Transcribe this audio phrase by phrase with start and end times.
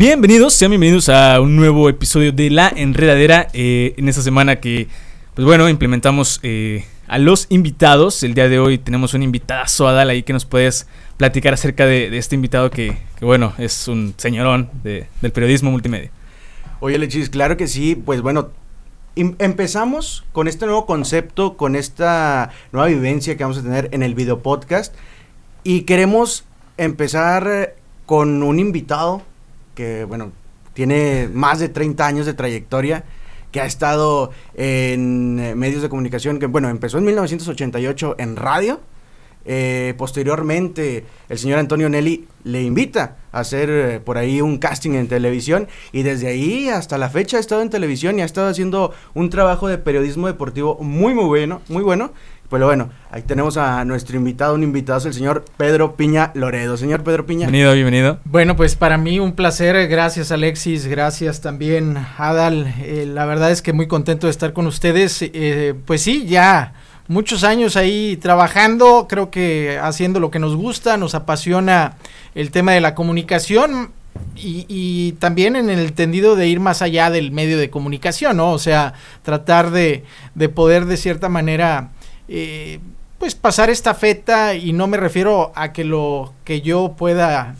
[0.00, 3.48] Bienvenidos, sean bienvenidos a un nuevo episodio de La Enredadera.
[3.52, 4.88] Eh, en esta semana que,
[5.34, 8.22] pues bueno, implementamos eh, a los invitados.
[8.22, 10.86] El día de hoy tenemos un invitada Adal ahí que nos puedes
[11.18, 16.10] platicar acerca de, este invitado que, bueno, es un señorón del periodismo multimedia.
[16.80, 17.94] Oye, Lechis, claro que sí.
[17.94, 18.52] Pues bueno,
[19.16, 24.14] empezamos con este nuevo concepto, con esta nueva vivencia que vamos a tener en el
[24.14, 24.94] video podcast.
[25.62, 26.46] Y queremos
[26.78, 27.74] empezar eh,
[28.06, 29.28] con un invitado
[29.74, 30.32] que, bueno,
[30.74, 33.04] tiene más de 30 años de trayectoria,
[33.50, 38.80] que ha estado en eh, medios de comunicación, que, bueno, empezó en 1988 en radio.
[39.46, 44.92] Eh, posteriormente, el señor Antonio Nelly le invita a hacer eh, por ahí un casting
[44.92, 48.48] en televisión y desde ahí hasta la fecha ha estado en televisión y ha estado
[48.48, 52.12] haciendo un trabajo de periodismo deportivo muy muy bueno, muy bueno
[52.50, 56.76] pues bueno, ahí tenemos a nuestro invitado, un invitado, el señor Pedro Piña Loredo.
[56.76, 57.46] Señor Pedro Piña.
[57.46, 58.18] Bienvenido, bienvenido.
[58.24, 62.74] Bueno, pues para mí un placer, gracias Alexis, gracias también Adal.
[62.80, 65.22] Eh, la verdad es que muy contento de estar con ustedes.
[65.22, 66.72] Eh, pues sí, ya
[67.06, 71.98] muchos años ahí trabajando, creo que haciendo lo que nos gusta, nos apasiona
[72.34, 73.92] el tema de la comunicación.
[74.34, 78.50] Y, también en el entendido de ir más allá del medio de comunicación, ¿no?
[78.50, 81.90] O sea, tratar de, de poder de cierta manera
[82.30, 82.78] eh,
[83.18, 87.56] pues pasar esta feta y no me refiero a que lo que yo pueda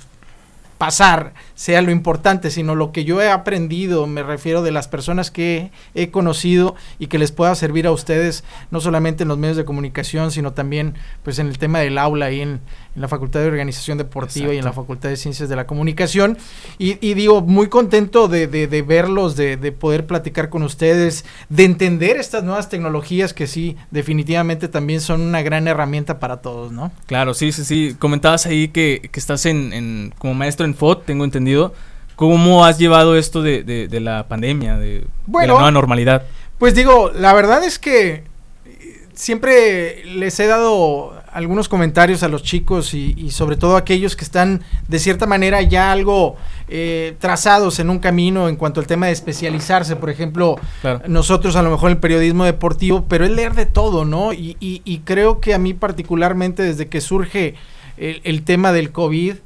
[0.78, 5.30] pasar sea lo importante, sino lo que yo he aprendido, me refiero de las personas
[5.30, 9.58] que he conocido y que les pueda servir a ustedes, no solamente en los medios
[9.58, 12.60] de comunicación, sino también pues en el tema del aula y en,
[12.94, 16.38] en la Facultad de Organización Deportiva y en la Facultad de Ciencias de la Comunicación.
[16.78, 22.16] Y, digo, muy contento de, de, verlos, de, de, poder platicar con ustedes, de entender
[22.16, 26.90] estas nuevas tecnologías que sí, definitivamente también son una gran herramienta para todos, ¿no?
[27.04, 27.96] Claro, sí, sí, sí.
[27.98, 31.49] Comentabas ahí que, que estás en, en, como maestro en FOD, tengo entendido
[32.16, 36.24] ¿Cómo has llevado esto de, la pandemia, de, la nueva normalidad?
[36.58, 38.24] Pues digo, la verdad es que
[39.14, 44.24] siempre les he dado algunos comentarios a los chicos y, sobre todo a aquellos que
[44.24, 46.36] están de cierta manera ya algo
[46.68, 49.96] eh, trazados en un camino en cuanto al tema de especializarse.
[49.96, 50.56] Por ejemplo,
[51.06, 54.32] nosotros a lo mejor el periodismo deportivo, pero es leer de todo, ¿no?
[54.32, 57.54] Y, creo que a mí particularmente desde que surge
[57.96, 59.36] el, el tema del COVID,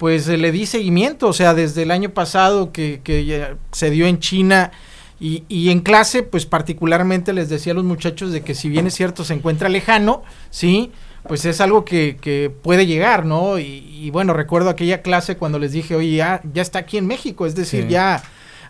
[0.00, 4.18] pues le di seguimiento, o sea, desde el año pasado que, que se dio en
[4.18, 4.72] China
[5.20, 8.86] y, y, en clase, pues particularmente les decía a los muchachos de que si bien
[8.86, 10.90] es cierto se encuentra lejano, sí,
[11.28, 13.58] pues es algo que, que puede llegar, ¿no?
[13.58, 17.44] Y, bueno, recuerdo aquella clase cuando les dije, oye, ya, ya está aquí en México,
[17.44, 18.22] es decir, ya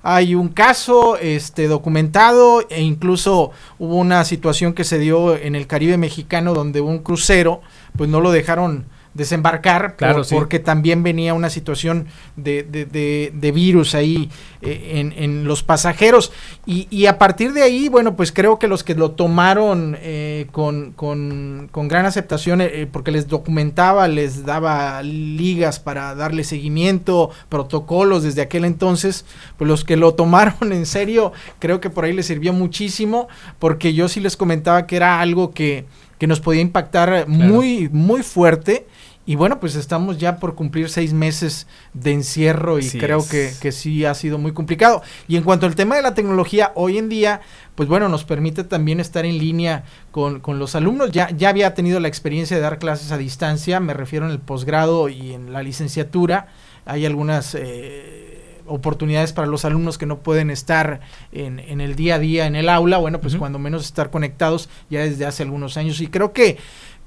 [0.03, 5.69] hay un caso este documentado e incluso hubo una situación que se dio en el
[5.69, 7.61] Caribe mexicano donde un crucero
[7.97, 12.07] pues no lo dejaron desembarcar, claro, porque también venía una situación
[12.37, 12.85] de, de,
[13.33, 14.31] de, virus ahí
[14.63, 16.33] en, en, los pasajeros.
[16.67, 20.47] Y, y, a partir de ahí, bueno, pues creo que los que lo tomaron eh,
[20.53, 27.31] con, con, con, gran aceptación, eh, porque les documentaba, les daba ligas para darle seguimiento,
[27.49, 29.25] protocolos desde aquel entonces,
[29.57, 33.29] pues los que lo tomaron en serio, creo que por ahí les sirvió muchísimo,
[33.59, 35.87] porque yo sí les comentaba que era algo que
[36.21, 38.87] que nos podía impactar muy, muy fuerte.
[39.31, 43.71] Y bueno, pues estamos ya por cumplir seis meses de encierro y creo que, que,
[43.71, 45.03] sí ha sido muy complicado.
[45.29, 47.41] Y en cuanto al tema de la tecnología, hoy en día,
[47.77, 51.13] pues bueno, nos permite también estar en línea con, con los alumnos.
[51.13, 54.41] Ya, ya había tenido la experiencia de dar clases a distancia, me refiero en el
[54.41, 56.49] posgrado y en la licenciatura.
[56.85, 57.55] Hay algunas...
[57.55, 58.27] Eh,
[58.71, 61.01] oportunidades para los alumnos que no pueden estar
[61.33, 64.69] en, en, el día a día en el aula, bueno, pues cuando menos estar conectados
[64.89, 66.01] ya desde hace algunos años.
[66.01, 66.57] Y creo que,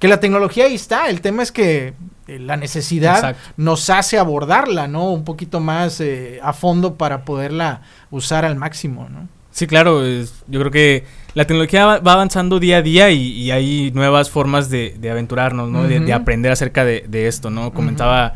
[0.04, 1.94] que la tecnología ahí está, el tema es que
[2.28, 5.14] eh, la necesidad nos hace abordarla, ¿no?
[5.14, 9.30] Un poquito más eh, a fondo para poderla usar al máximo, ¿no?
[9.52, 11.06] Sí, claro, yo creo que
[11.36, 15.88] la tecnología va, avanzando día a día y, hay nuevas formas de, de aventurarnos, ¿no?
[15.88, 17.74] de, aprender acerca de, esto, ¿no?
[17.74, 18.36] Comentaba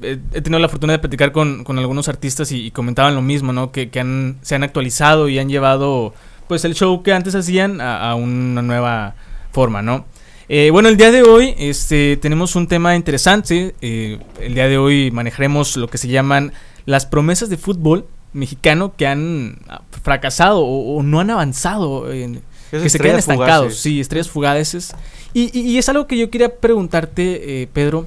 [0.00, 3.72] he tenido la fortuna de platicar con, algunos artistas y, comentaban lo mismo, ¿no?
[3.72, 6.14] Que, han, se han actualizado y han llevado
[6.46, 9.16] pues el show que antes hacían a, una nueva
[9.50, 10.04] forma, ¿no?
[10.54, 13.74] Eh, bueno, el día de hoy este, tenemos un tema interesante.
[13.80, 16.52] Eh, el día de hoy manejaremos lo que se llaman
[16.84, 19.60] las promesas de fútbol mexicano que han
[20.02, 23.78] fracasado o, no han avanzado, que se quedan estancados.
[23.78, 24.94] Sí, estrellas fugaces.
[25.32, 28.06] Y, y, es algo que yo quería preguntarte, eh, Pedro.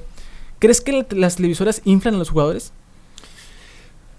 [0.60, 2.72] ¿Crees que las televisoras inflan a los jugadores?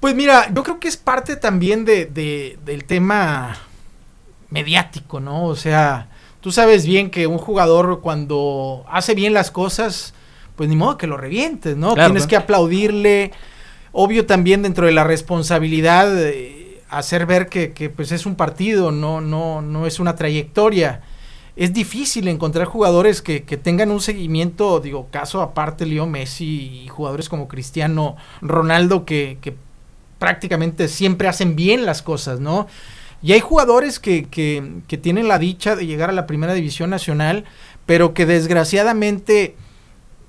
[0.02, 3.58] Pues mira, yo creo que es parte también de, del tema
[4.50, 5.46] mediático, ¿no?
[5.46, 6.10] O sea,
[6.48, 10.14] tú sabes bien que un jugador cuando hace bien las cosas,
[10.56, 11.94] pues ni modo que lo revientes, ¿no?
[11.94, 13.34] Tienes que aplaudirle.
[13.92, 16.08] obvio también dentro de la responsabilidad
[16.88, 21.02] hacer ver que, que, pues es un partido, no, no, no es una trayectoria.
[21.58, 26.88] Es difícil encontrar jugadores que, que tengan un seguimiento, digo, caso aparte Leo Messi y
[26.88, 29.54] jugadores como Cristiano Ronaldo que, que
[30.18, 32.68] prácticamente siempre hacen bien las cosas, ¿no?
[33.22, 36.90] Y hay jugadores que, que, que, tienen la dicha de llegar a la primera división
[36.90, 37.46] nacional,
[37.86, 39.56] pero que desgraciadamente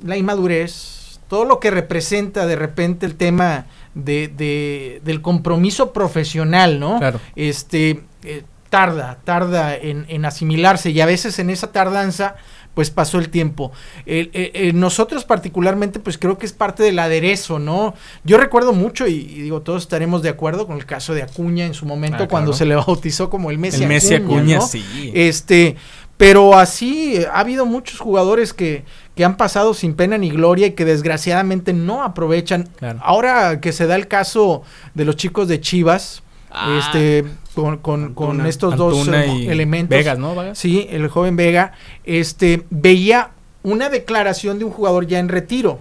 [0.02, 6.80] la inmadurez, todo lo que representa de repente el tema de, de del compromiso profesional,
[6.80, 6.98] ¿no?
[6.98, 7.20] Claro.
[7.36, 12.36] Este, eh, tarda, tarda en, en, asimilarse y a veces en esa tardanza
[12.78, 13.72] pues pasó el tiempo.
[14.06, 17.94] Eh, eh, nosotros particularmente pues creo que es parte del aderezo, ¿no?
[18.22, 21.66] Yo recuerdo mucho y, y, digo, todos estaremos de acuerdo con el caso de Acuña
[21.66, 22.30] en su momento ah, claro.
[22.30, 25.10] cuando se le bautizó como el Messi el Messi Acuña, sí.
[25.12, 25.74] Este,
[26.16, 28.84] pero así eh, ha habido muchos jugadores que,
[29.16, 32.68] que, han pasado sin pena ni gloria y que desgraciadamente no aprovechan.
[32.76, 33.00] Claro.
[33.02, 34.62] Ahora que se da el caso
[34.94, 37.24] de los chicos de Chivas, Ah, este
[37.54, 39.96] con, con, Antuna, con estos Antuna dos y elementos.
[39.96, 40.34] Vegas, ¿no?
[40.34, 40.58] Vegas.
[40.58, 41.72] Sí, el joven Vega,
[42.04, 43.30] este veía
[43.62, 45.80] una declaración de un jugador ya en retiro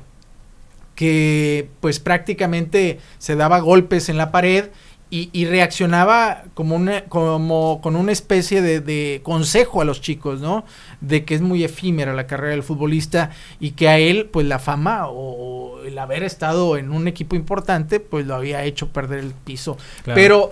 [0.96, 4.70] que pues prácticamente se daba golpes en la pared
[5.10, 10.42] y, y reaccionaba como una, como con una especie de, de, consejo a los chicos,
[10.42, 10.66] ¿no?
[11.00, 14.60] De que es muy efímera la carrera del futbolista y que a él, pues la
[14.60, 19.20] fama o, o el haber estado en un equipo importante, pues lo había hecho perder
[19.20, 19.78] el piso.
[20.04, 20.16] Claro.
[20.16, 20.52] Pero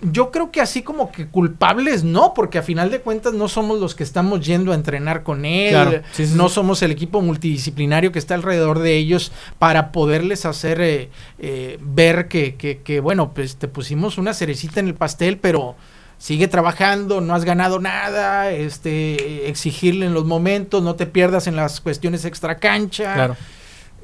[0.00, 3.80] yo creo que así como que culpables no, porque a final de cuentas no somos
[3.80, 6.54] los que estamos yendo a entrenar con él, Claro, sí, sí, no sí.
[6.54, 12.28] somos el equipo multidisciplinario que está alrededor de ellos para poderles hacer eh, eh, ver
[12.28, 15.76] que, que, que, bueno, pues te pusimos una cerecita en el pastel, pero
[16.18, 21.56] sigue trabajando, no has ganado nada, este, exigirle en los momentos, no te pierdas en
[21.56, 23.14] las cuestiones extra cancha.
[23.14, 23.36] Claro.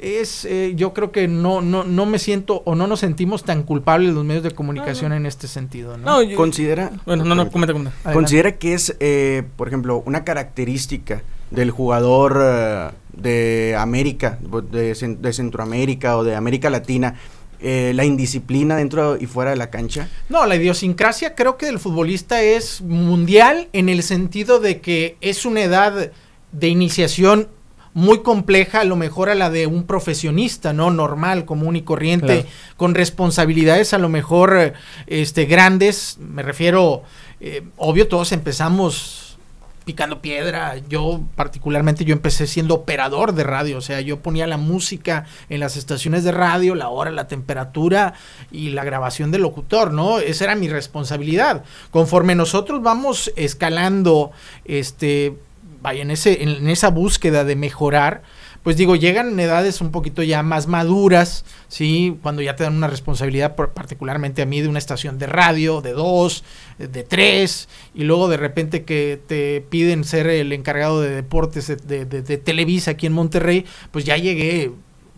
[0.02, 3.62] Es, eh, yo creo que no, no, no me siento o no nos sentimos tan
[3.62, 5.20] culpables los medios de comunicación No, no.
[5.20, 6.04] en este sentido, ¿no?
[6.04, 6.90] No, yo- Considera.
[7.06, 8.12] bueno, no, no, comenta, comenta.
[8.12, 11.22] Considera que es, eh, por ejemplo, una característica
[11.52, 14.38] del jugador eh, de América,
[14.72, 17.14] de, de Centroamérica o de América Latina,
[17.60, 20.08] eh, la indisciplina dentro y fuera de la cancha.
[20.28, 25.46] No, la idiosincrasia creo que del futbolista es mundial en el sentido de que es
[25.46, 26.10] una edad
[26.50, 27.46] de iniciación
[27.94, 30.90] muy compleja, a lo mejor a la de un profesionista, ¿no?
[30.90, 32.48] Normal, común y corriente, Claro.
[32.76, 34.72] con responsabilidades a lo mejor
[35.06, 36.16] este, grandes.
[36.18, 37.02] Me refiero,
[37.40, 39.36] eh, obvio, todos empezamos
[39.84, 40.76] picando piedra.
[40.88, 45.60] Yo particularmente yo empecé siendo operador de radio, o sea, yo ponía la música en
[45.60, 48.14] las estaciones de radio, la hora, la temperatura
[48.50, 50.18] y la grabación del locutor, ¿no?
[50.20, 51.64] Esa era mi responsabilidad.
[51.90, 54.30] Conforme nosotros vamos escalando
[54.64, 55.36] este
[55.82, 58.22] vaya en ese en esa búsqueda de mejorar,
[58.62, 62.16] pues digo, llegan edades un poquito ya más maduras, ¿sí?
[62.22, 65.80] Cuando ya te dan una responsabilidad, por- particularmente a mí, de una estación de radio,
[65.80, 66.44] de dos,
[66.78, 72.04] de tres, y luego de repente que te piden ser el encargado de deportes de,
[72.04, 74.70] de- Televisa aquí en Monterrey, pues ya llegué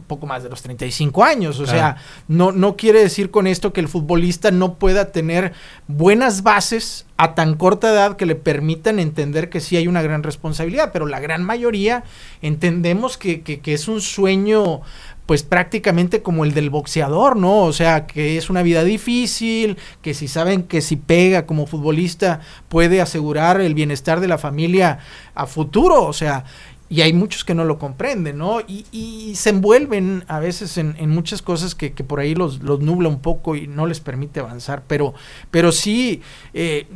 [0.06, 1.79] poco más de los 35 años, o Claro.
[1.79, 1.97] sea,
[2.29, 5.53] no, no quiere decir con esto que el futbolista no pueda tener
[5.89, 10.23] buenas bases a tan corta edad que le permitan entender que sí hay una gran
[10.23, 12.05] responsabilidad, pero la gran mayoría
[12.43, 14.83] entendemos que, que, que es un sueño
[15.27, 17.62] pues prácticamente como el del boxeador, ¿no?
[17.62, 22.41] O sea, que es una vida difícil, que si saben que si pega como futbolista
[22.69, 24.99] puede asegurar el bienestar de la familia
[25.34, 26.44] a futuro, o sea,
[26.88, 28.60] y hay muchos que no lo comprenden, ¿no?
[28.60, 32.81] Y, y se envuelven a veces en, muchas cosas que, que por ahí los, los,
[32.81, 35.14] nubla un poco y no les permite avanzar, pero,
[35.50, 36.20] pero sí,
[36.53, 36.86] eh,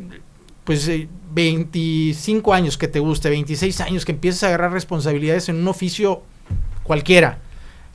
[0.63, 5.55] pues eh, 25 años que te guste, 26 años que empieces a agarrar responsabilidades en
[5.57, 6.21] un oficio
[6.83, 7.39] cualquiera,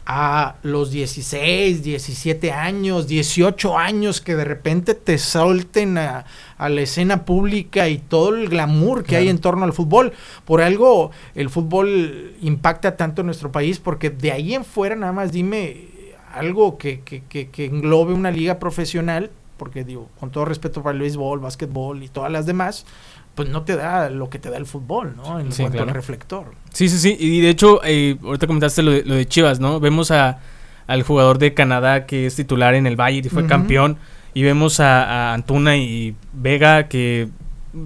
[0.06, 6.26] a los 16, 17 años, 18 años que de repente te solten a,
[6.58, 9.22] a la escena pública y todo el glamour que claro.
[9.22, 10.12] hay en torno al fútbol.
[10.44, 15.12] Por algo el fútbol impacta tanto en nuestro país porque de ahí en fuera nada
[15.12, 15.94] más dime
[16.34, 20.94] algo que, que, que, que englobe una liga profesional, porque digo, con todo respeto para
[20.94, 22.86] el béisbol, básquetbol y todas las demás,
[23.34, 25.40] pues no te da lo que te da el fútbol, ¿no?
[25.40, 25.90] En sí, cuanto claro.
[25.90, 26.44] al reflector.
[26.72, 27.16] Sí, sí, sí.
[27.18, 29.80] Y de hecho, eh, ahorita comentaste lo de, lo de, Chivas, ¿no?
[29.80, 30.38] Vemos a,
[30.86, 33.48] al jugador de Canadá que es titular en el Bayern y fue uh -huh.
[33.48, 33.98] campeón.
[34.34, 37.28] Y vemos a, a, Antuna y Vega que,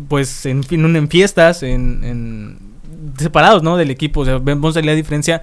[0.09, 2.59] pues, en, en, en fiestas, en, en,
[3.19, 3.77] separados, ¿no?
[3.77, 4.21] Del equipo.
[4.21, 5.43] O sea, vemos ahí la diferencia.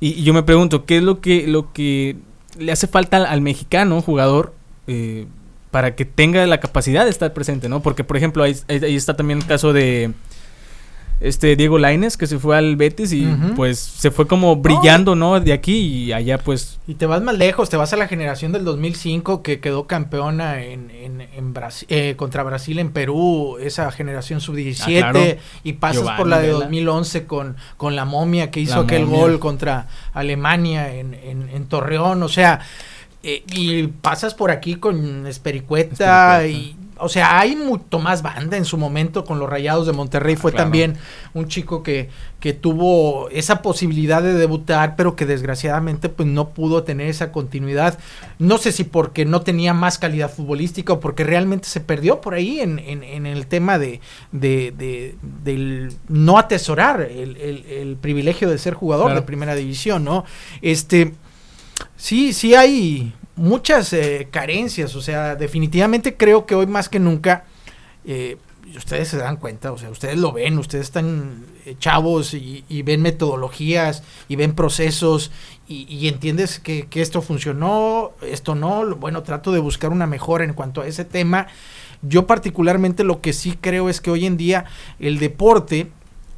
[0.00, 2.16] Y, y, yo me pregunto, ¿qué es lo que, lo que
[2.58, 4.54] le hace falta al, al mexicano jugador?
[4.86, 5.26] Eh,
[5.70, 7.80] para que tenga la capacidad de estar presente, ¿no?
[7.80, 10.12] Porque, por ejemplo, ahí, ahí, está también el caso de
[11.18, 15.40] este Diego Laines que se fue al Betis y pues se fue como brillando, no.
[15.40, 16.78] De aquí y allá pues...
[16.86, 20.62] Y te vas más lejos, te vas a la generación del 2005 que quedó campeona
[20.62, 26.26] en, en, Brasil, eh, contra Brasil en Perú, esa generación sub-17 ah, y pasas por
[26.26, 31.66] la de 2011 con, con la momia que hizo aquel gol contra Alemania en, en
[31.66, 32.60] Torreón, o sea...
[33.28, 38.64] Eh, y pasas por aquí con Espericueta, y o sea, hay mucho más banda en
[38.64, 40.36] su momento con los Rayados de Monterrey.
[40.38, 40.96] Ah, Fue también
[41.34, 46.84] un chico que, que tuvo esa posibilidad de debutar, pero que desgraciadamente pues no pudo
[46.84, 47.98] tener esa continuidad.
[48.38, 52.34] No sé si porque no tenía más calidad futbolística o porque realmente se perdió por
[52.34, 58.74] ahí en, en, el tema de, de, del no atesorar el, el, privilegio de ser
[58.74, 60.24] jugador de primera división, ¿no?
[60.62, 61.12] Este,
[61.96, 67.44] sí, sí hay muchas eh, carencias, o sea, definitivamente creo que hoy más que nunca,
[68.04, 68.38] eh,
[68.76, 73.02] ustedes se dan cuenta, o sea, ustedes lo ven, ustedes están eh, chavos y, ven
[73.02, 75.30] metodologías y ven procesos
[75.68, 80.54] y, entiendes que, que, esto funcionó, esto no, bueno, trato de buscar una mejora en
[80.54, 81.48] cuanto a ese tema.
[82.02, 84.66] Yo particularmente lo que sí creo es que hoy en día
[85.00, 85.90] el deporte,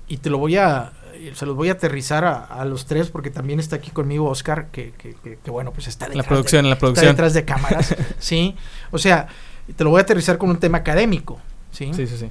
[0.09, 0.93] y te lo voy a,
[1.35, 4.93] se los voy a aterrizar a, los tres porque también está aquí conmigo Oscar, que,
[4.93, 7.07] que, bueno, pues está detrás, la producción, de, la producción.
[7.09, 8.57] detrás de cámaras, ¿sí?
[8.91, 9.29] O sea,
[9.77, 11.41] te lo voy a aterrizar con un tema académico,
[11.73, 11.93] ¿sí?
[11.95, 12.31] Sí, sí, sí.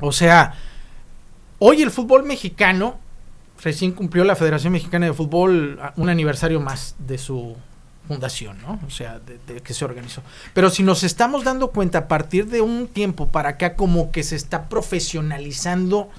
[0.00, 0.54] O sea,
[1.58, 2.98] hoy el fútbol mexicano,
[3.62, 7.56] recién cumplió la Federación Mexicana de Fútbol un aniversario más de su
[8.06, 8.78] fundación, ¿no?
[8.86, 10.22] O sea, de, que se organizó.
[10.54, 14.22] Pero si nos estamos dando cuenta a partir de un tiempo para acá como que
[14.22, 16.10] se está profesionalizando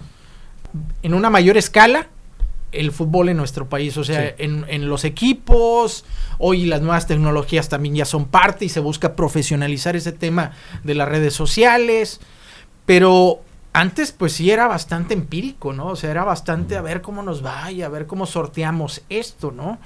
[1.04, 2.08] en una mayor escala
[2.72, 6.06] el fútbol en nuestro país, o sea, en, los equipos,
[6.38, 10.52] hoy las nuevas tecnologías también ya son parte y se busca profesionalizar ese tema
[10.84, 12.20] de las redes sociales,
[12.86, 13.42] pero
[13.74, 15.88] antes pues sí era bastante empírico, ¿no?
[15.88, 19.52] O sea, era bastante a ver cómo nos va y a ver cómo sorteamos esto,
[19.52, 19.78] ¿no?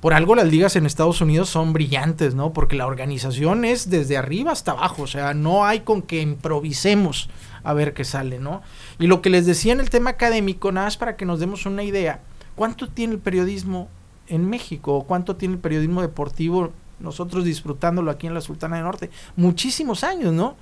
[0.00, 2.52] Por algo las ligas en Estados Unidos son brillantes, ¿no?
[2.52, 7.28] Porque la organización es desde arriba hasta abajo, o sea, no hay con que improvisemos
[7.64, 8.62] a ver qué sale, ¿no?
[8.98, 11.66] Y lo que les decía en el tema académico, nada más para que nos demos
[11.66, 12.20] una idea,
[12.54, 13.88] ¿cuánto tiene el periodismo
[14.28, 15.04] en México?
[15.06, 19.10] ¿Cuánto tiene el periodismo deportivo nosotros disfrutándolo aquí en la Sultana del Norte?
[19.36, 20.56] Muchísimos años, ¿no?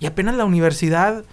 [0.00, 1.24] Y apenas la universidad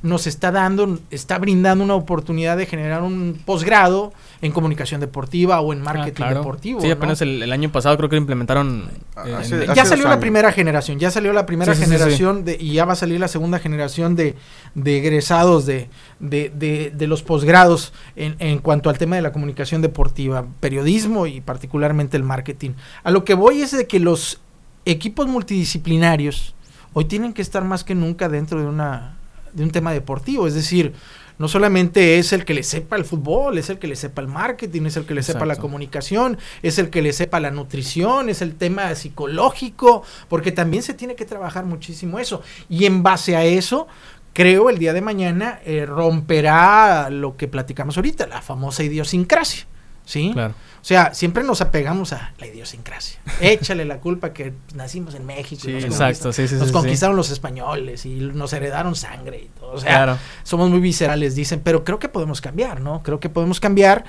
[0.00, 5.72] nos está dando, está brindando una oportunidad de generar un posgrado en comunicación deportiva o
[5.72, 6.80] en ah, marketing deportivo.
[6.80, 8.88] Sí, apenas el, año pasado creo que lo implementaron.
[9.26, 12.92] Eh, ya salió la primera generación, ya salió la primera generación De, y ya va
[12.92, 14.36] a salir la segunda generación de,
[14.74, 15.88] de egresados de,
[16.20, 16.50] de,
[16.94, 22.16] de, los posgrados en, en cuanto al tema de la comunicación deportiva, periodismo y particularmente
[22.16, 22.70] el marketing.
[23.02, 24.40] A lo que voy es de que los
[24.84, 26.54] equipos multidisciplinarios
[26.92, 29.17] hoy tienen que estar más que nunca dentro de una
[29.52, 30.94] de un tema deportivo, es decir,
[31.38, 34.28] no solamente es el que le sepa el fútbol, es el que le sepa el
[34.28, 38.28] marketing, es el que le sepa la comunicación, es el que le sepa la nutrición,
[38.28, 42.42] es el tema psicológico, porque también se tiene que trabajar muchísimo eso.
[42.68, 43.86] Y en base a eso,
[44.32, 49.66] creo el día de mañana eh, romperá lo que platicamos ahorita, la famosa idiosincrasia.
[50.04, 50.30] ¿Sí?
[50.32, 50.54] Claro.
[50.80, 53.20] O sea, siempre nos apegamos a la idiosincrasia.
[53.40, 55.68] Échale la culpa que nacimos en México.
[55.68, 59.72] y nos exacto, sí, sí, nos conquistaron los españoles y nos heredaron sangre y todo.
[59.72, 63.02] O sea, somos muy viscerales, dicen, pero creo que podemos cambiar, ¿no?
[63.02, 64.04] Creo que podemos cambiar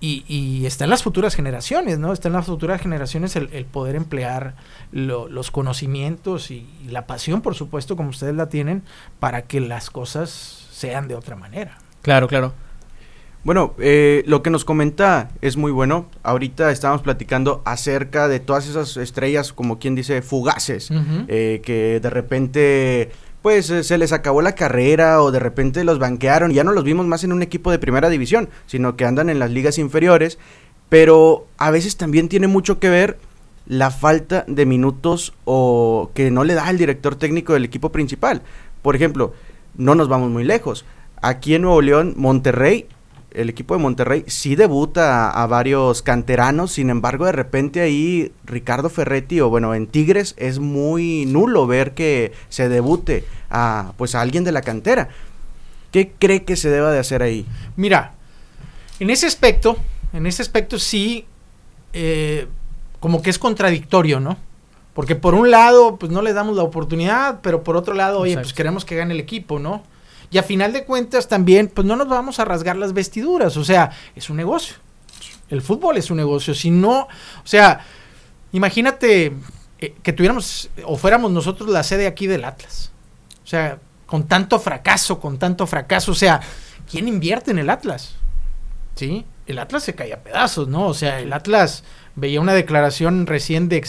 [0.00, 2.12] y, y está en las futuras generaciones, ¿no?
[2.12, 4.54] Está en las futuras generaciones el, poder emplear
[4.92, 8.82] los conocimientos y, y la pasión, por supuesto, como ustedes la tienen,
[9.18, 11.78] para que las cosas sean de otra manera.
[12.02, 12.52] Claro, claro.
[13.44, 16.06] Bueno, eh, lo que nos comenta es muy bueno.
[16.22, 20.90] Ahorita estábamos platicando acerca de todas esas estrellas, como quien dice, fugaces,
[21.28, 23.10] eh, que de repente
[23.42, 26.72] pues eh, se les acabó la carrera o de repente los banquearon y ya no
[26.72, 29.78] los vimos más en un equipo de primera división, sino que andan en las ligas
[29.78, 30.38] inferiores,
[30.88, 33.18] pero a veces también tiene mucho que ver
[33.66, 38.42] la falta de minutos o que no le da el director técnico del equipo principal.
[38.82, 39.34] Por ejemplo,
[39.76, 40.84] no nos vamos muy lejos.
[41.20, 42.86] Aquí en Nuevo León, Monterrey
[43.32, 48.88] el equipo de Monterrey sí debuta a, varios canteranos, sin embargo de repente ahí Ricardo
[48.88, 54.20] Ferretti o bueno en Tigres es muy nulo ver que se debute a pues a
[54.20, 55.08] alguien de la cantera.
[55.90, 57.46] ¿Qué cree que se deba de hacer ahí?
[57.76, 58.12] Mira,
[59.00, 59.76] en ese aspecto,
[60.12, 61.24] en ese aspecto sí,
[61.92, 62.46] eh,
[63.00, 64.36] como que es contradictorio, ¿no?
[64.92, 68.34] Porque por un lado, pues no le damos la oportunidad, pero por otro lado, oye,
[68.34, 69.82] pues queremos que gane el equipo, ¿no?
[70.30, 73.64] Y a final de cuentas también, pues no nos vamos a rasgar las vestiduras, o
[73.64, 74.76] sea, es un negocio.
[75.48, 76.54] El fútbol es un negocio.
[76.54, 77.80] Si no, o sea,
[78.52, 79.32] imagínate
[79.78, 82.92] eh, que tuviéramos o fuéramos nosotros la sede aquí del Atlas.
[83.44, 86.40] O sea, con tanto fracaso, con tanto fracaso, o sea,
[86.90, 88.16] ¿quién invierte en el Atlas?
[88.94, 89.24] ¿Sí?
[89.46, 90.86] El Atlas se cae a pedazos, ¿no?
[90.86, 91.84] O sea, el Atlas
[92.16, 93.82] veía una declaración recién de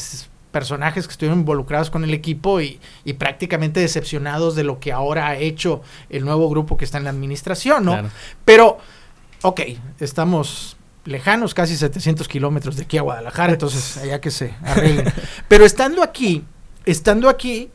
[0.51, 5.27] personajes que estuvieron involucrados con el equipo y, y, prácticamente decepcionados de lo que ahora
[5.27, 8.09] ha hecho el nuevo grupo que está en la administración, ¿no?
[8.45, 8.79] Pero,
[9.43, 9.61] ok,
[9.99, 15.11] estamos lejanos, casi 700 kilómetros de aquí a Guadalajara, entonces allá que se arreglen.
[15.47, 16.43] Pero estando aquí,
[16.85, 17.69] estando aquí,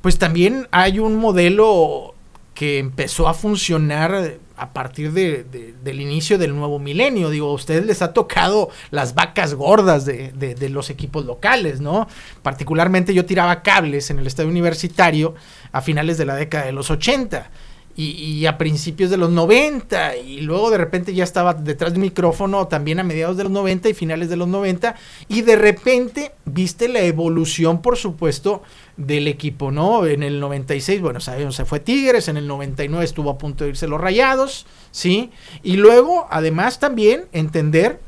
[0.00, 2.14] pues también hay un modelo
[2.54, 5.44] que empezó a funcionar a partir de,
[5.82, 7.30] del inicio del nuevo milenio.
[7.30, 12.08] Digo, a ustedes les ha tocado las vacas gordas de, de, los equipos locales, ¿no?
[12.42, 15.34] Particularmente yo tiraba cables en el estadio universitario
[15.72, 17.50] a finales de la década de los 80
[17.96, 22.66] y, a principios de los 90 y luego de repente ya estaba detrás del micrófono
[22.66, 24.96] también a mediados de los 90 y finales de los 90
[25.28, 28.62] y de repente viste la evolución por supuesto
[28.96, 30.06] del equipo, ¿no?
[30.06, 33.70] En el 96, bueno, sabemos, se fue Tigres, en el 99 estuvo a punto de
[33.70, 35.30] irse los Rayados, ¿sí?
[35.62, 38.00] Y luego además también entender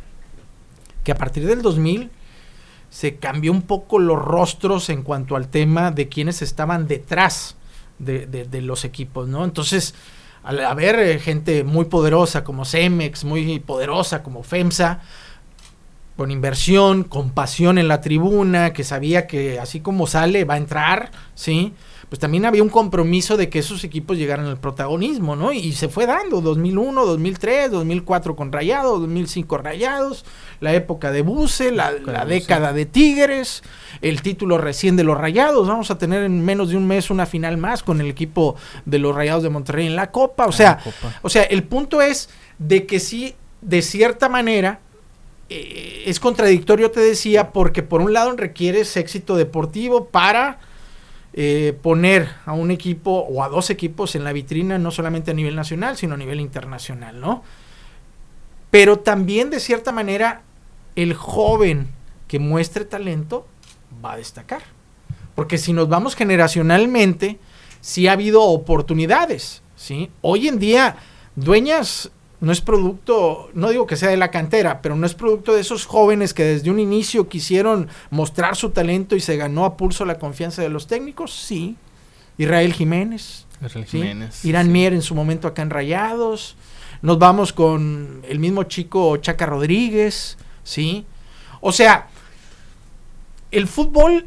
[1.05, 2.11] que a partir del 2000
[2.91, 7.57] se cambió un poco los rostros en cuanto al tema de quienes estaban detrás
[7.99, 9.45] de, los equipos, ¿no?
[9.45, 9.95] Entonces,
[10.43, 15.01] al haber eh, gente muy poderosa como Cemex, muy poderosa como FEMSA,
[16.17, 20.59] con inversión, con pasión en la tribuna, que sabía que así como sale va a
[20.59, 21.75] entrar, ¿sí?
[22.09, 25.53] Pues también había un compromiso de que esos equipos llegaran al protagonismo, ¿no?
[25.53, 30.25] Y se fue dando, 2001, 2003, 2004 con Rayados, 2005 Rayados,
[30.61, 31.93] la época de Buse, la,
[32.25, 33.65] década de Tigres,
[34.03, 37.27] el título recién de los Rayados, vamos a tener en menos de un mes una
[37.27, 40.79] final más con el equipo de los Rayados de Monterrey en la Copa, o sea,
[41.23, 44.79] o sea, el punto es de que sí, de cierta manera,
[45.49, 50.61] eh, es contradictorio, te decía, porque por un lado requieres éxito deportivo para
[51.39, 55.35] eh, poner a un equipo o a dos equipos en la vitrina, no solamente a
[55.35, 57.43] nivel nacional, sino a nivel internacional, ¿no?
[58.71, 60.43] Pero también, de cierta manera,
[60.97, 61.89] el joven
[62.27, 63.47] que muestre talento
[64.03, 64.63] va a destacar.
[65.35, 67.39] Porque si nos vamos generacionalmente,
[67.83, 70.11] sí ha habido oportunidades, ¿sí?
[70.23, 70.97] Hoy en día,
[71.35, 75.55] dueñas no es producto, no digo que sea de la cantera, pero no es producto
[75.55, 79.77] de esos jóvenes que desde un inicio quisieron mostrar su talento y se ganó a
[79.77, 81.77] pulso la confianza de los técnicos, sí.
[82.39, 83.47] Israel Jiménez,
[84.45, 86.57] Irán Mier en su momento acá en Rayados.
[87.01, 91.07] Nos vamos con el mismo chico Chaca Rodríguez, ¿sí?
[91.61, 92.09] O sea,
[93.51, 94.27] el fútbol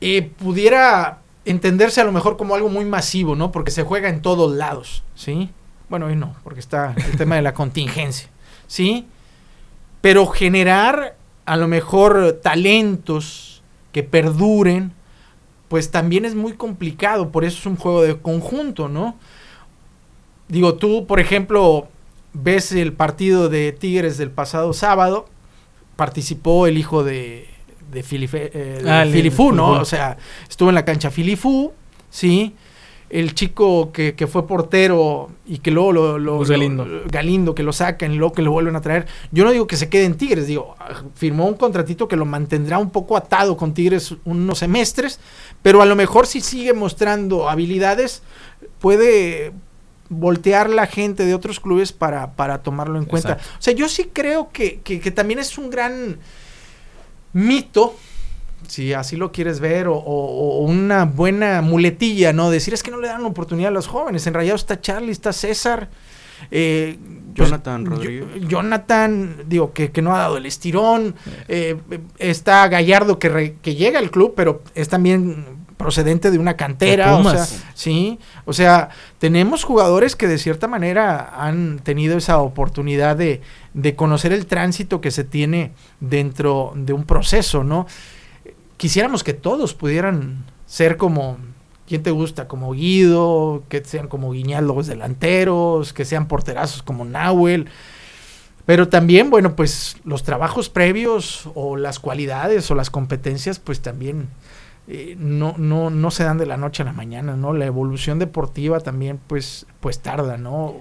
[0.00, 3.50] eh, pudiera entenderse a lo mejor como algo muy masivo, ¿no?
[3.50, 5.50] Porque se juega en todos lados, ¿sí?
[5.88, 8.28] Bueno, hoy no, porque está el tema de la contingencia,
[8.66, 9.06] ¿sí?
[10.00, 11.16] Pero generar
[11.46, 14.92] a lo mejor talentos que perduren,
[15.68, 19.16] pues también es muy complicado, por eso es un juego de conjunto, ¿no?
[20.48, 21.88] Digo, tú, por ejemplo,
[22.32, 25.26] ves el partido de Tigres del pasado sábado,
[25.96, 27.48] participó el hijo de,
[27.90, 29.72] de, eh, ah, Filifú, ¿no?
[29.72, 30.16] O sea,
[30.48, 31.72] estuvo en la cancha Filifú,
[32.10, 32.54] ¿sí?
[33.10, 37.54] El chico que, fue portero y que luego lo, lo, pues Galindo.
[37.54, 39.06] que lo sacan luego que lo vuelven a traer.
[39.30, 40.74] Yo no digo que se quede en Tigres, digo,
[41.14, 45.20] firmó un contratito que lo mantendrá un poco atado con Tigres unos semestres,
[45.62, 48.22] pero a lo mejor si sigue mostrando habilidades,
[48.80, 49.52] puede
[50.08, 53.38] voltear la gente de otros clubes para, para tomarlo en cuenta.
[53.58, 56.18] O sea, yo sí creo que, que, que también es un gran
[57.32, 57.94] mito
[58.68, 59.94] si así lo quieres ver, o,
[60.60, 62.50] una buena muletilla, ¿no?
[62.50, 64.26] Decir es que no le dan oportunidad a los jóvenes.
[64.26, 65.88] En Rayados está Charlie, está César.
[66.50, 66.98] Eh,
[67.36, 68.26] pues, Jonathan Rodríguez.
[68.48, 71.14] Jonathan, digo, que, no ha dado el estirón.
[71.48, 71.76] Eh,
[72.18, 77.30] está Gallardo que, que llega al club, pero es también procedente de una cantera, o
[77.30, 83.42] sea, sí, o sea, tenemos jugadores que de cierta manera han tenido esa oportunidad de,
[83.74, 87.86] de conocer el tránsito que se tiene dentro de un proceso, ¿no?
[88.76, 91.38] Quisiéramos que todos pudieran ser como,
[91.86, 92.48] ¿quién te gusta?
[92.48, 97.68] Como Guido, que sean como Guiñal los delanteros, que sean porterazos como Nahuel.
[98.66, 104.28] Pero también, bueno, pues los trabajos previos o las cualidades o las competencias, pues también
[104.88, 107.52] eh, no, no, no se dan de la noche a la mañana, ¿no?
[107.52, 110.76] La evolución deportiva también, pues, pues tarda, ¿no?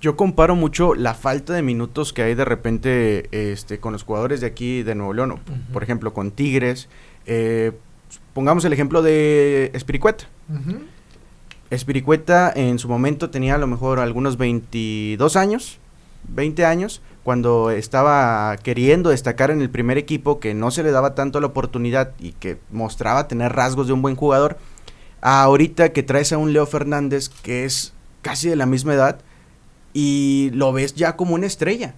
[0.00, 4.40] Yo comparo mucho la falta de minutos que hay de repente este, con los jugadores
[4.40, 5.40] de aquí de Nuevo León,
[5.72, 6.88] por ejemplo, con Tigres,
[7.26, 7.72] eh,
[8.32, 10.26] pongamos el ejemplo de Espiricueta.
[11.70, 15.78] Espiricueta en su momento tenía a lo mejor algunos 22 años,
[16.28, 21.16] 20 años, cuando estaba queriendo destacar en el primer equipo, que no se le daba
[21.16, 24.58] tanto la oportunidad y que mostraba tener rasgos de un buen jugador.
[25.22, 29.18] ahorita que traes a un Leo Fernández que es casi de la misma edad
[29.92, 31.94] y lo ves ya como una estrella.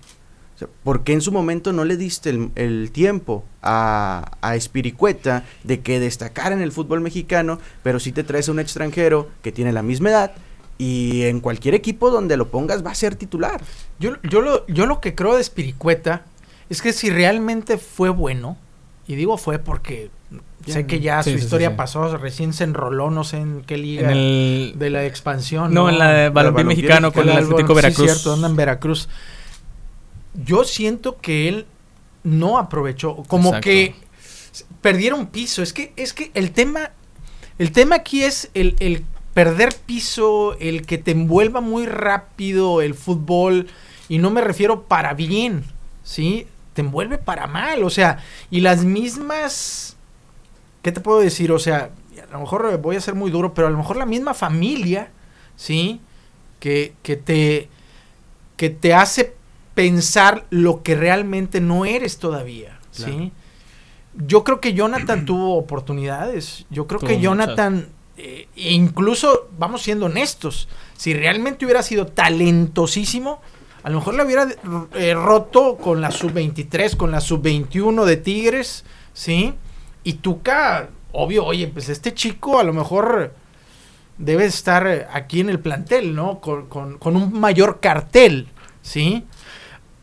[0.59, 4.57] O sea, ¿Por qué en su momento no le diste el, el tiempo a, a
[4.57, 9.29] Espiricueta de que destacara en el fútbol mexicano, pero si te traes a un extranjero
[9.41, 10.33] que tiene la misma edad
[10.77, 13.61] y en cualquier equipo donde lo pongas va a ser titular?
[14.01, 16.25] Yo, yo, lo, yo lo que creo de Espiricueta
[16.69, 18.57] es que si realmente fue bueno,
[19.07, 20.11] y digo fue porque
[20.67, 21.75] sé que ya Sí, su sí, sí, historia sí.
[21.77, 24.75] pasó, recién se enroló, no sé en qué liga En el...
[24.77, 25.73] de la expansión.
[25.73, 28.07] No, en la de balompié mexicano con el Atlético sí, Veracruz.
[28.11, 29.09] cierto, anda en Veracruz.
[30.35, 31.67] Yo siento que él
[32.23, 33.65] no aprovechó, como Exacto.
[33.65, 33.95] que
[34.81, 35.63] perdieron piso.
[35.63, 36.91] Es que, es que el tema,
[37.59, 42.95] el tema aquí es el, el perder piso, el que te envuelva muy rápido el
[42.95, 43.69] fútbol,
[44.09, 45.65] y no me refiero para bien,
[46.03, 46.47] ¿sí?
[46.75, 48.19] Te envuelve para mal, o sea,
[48.51, 49.97] y las mismas,
[50.83, 51.53] ¿qué te puedo decir?
[51.53, 51.91] O sea,
[52.29, 55.11] a lo mejor voy a ser muy duro, pero a lo mejor la misma familia,
[55.57, 56.01] ¿sí?
[56.59, 57.69] Que, que te,
[58.57, 59.37] que te hace
[59.79, 63.31] pensar lo que realmente no eres todavía, ¿sí?
[64.27, 66.67] Yo creo que Jonathan tuvo oportunidades.
[66.69, 67.21] Yo creo Tuvo que.
[67.21, 67.87] Jonathan,
[68.17, 73.41] eh, incluso, vamos siendo honestos, si realmente hubiera sido talentosísimo,
[73.85, 74.49] a lo mejor le hubiera
[74.95, 79.55] eh, roto con la sub-23, con la sub-21 de Tigres, ¿sí?
[80.03, 83.33] Y Tuca, obvio, oye, pues este chico a lo mejor
[84.17, 86.41] debe estar aquí en el plantel, ¿no?
[86.41, 88.49] Con, con- con un mayor cartel,
[88.83, 89.25] ¿sí?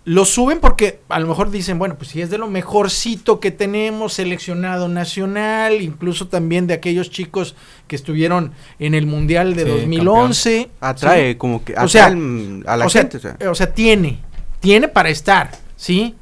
[0.07, 3.49] Lo suben porque a lo mejor dicen, bueno, pues si es de lo mejorcito que
[3.49, 7.55] tenemos, seleccionado nacional, incluso también de aquellos chicos
[7.87, 10.69] que estuvieron en el Mundial de Sí, 2011.
[10.79, 11.35] Atrae ¿sí?
[11.37, 13.17] como que O sea, al- a la o sea, gente.
[13.17, 13.37] o sea.
[13.49, 14.19] o sea, tiene,
[14.59, 16.13] tiene para estar, ¿sí?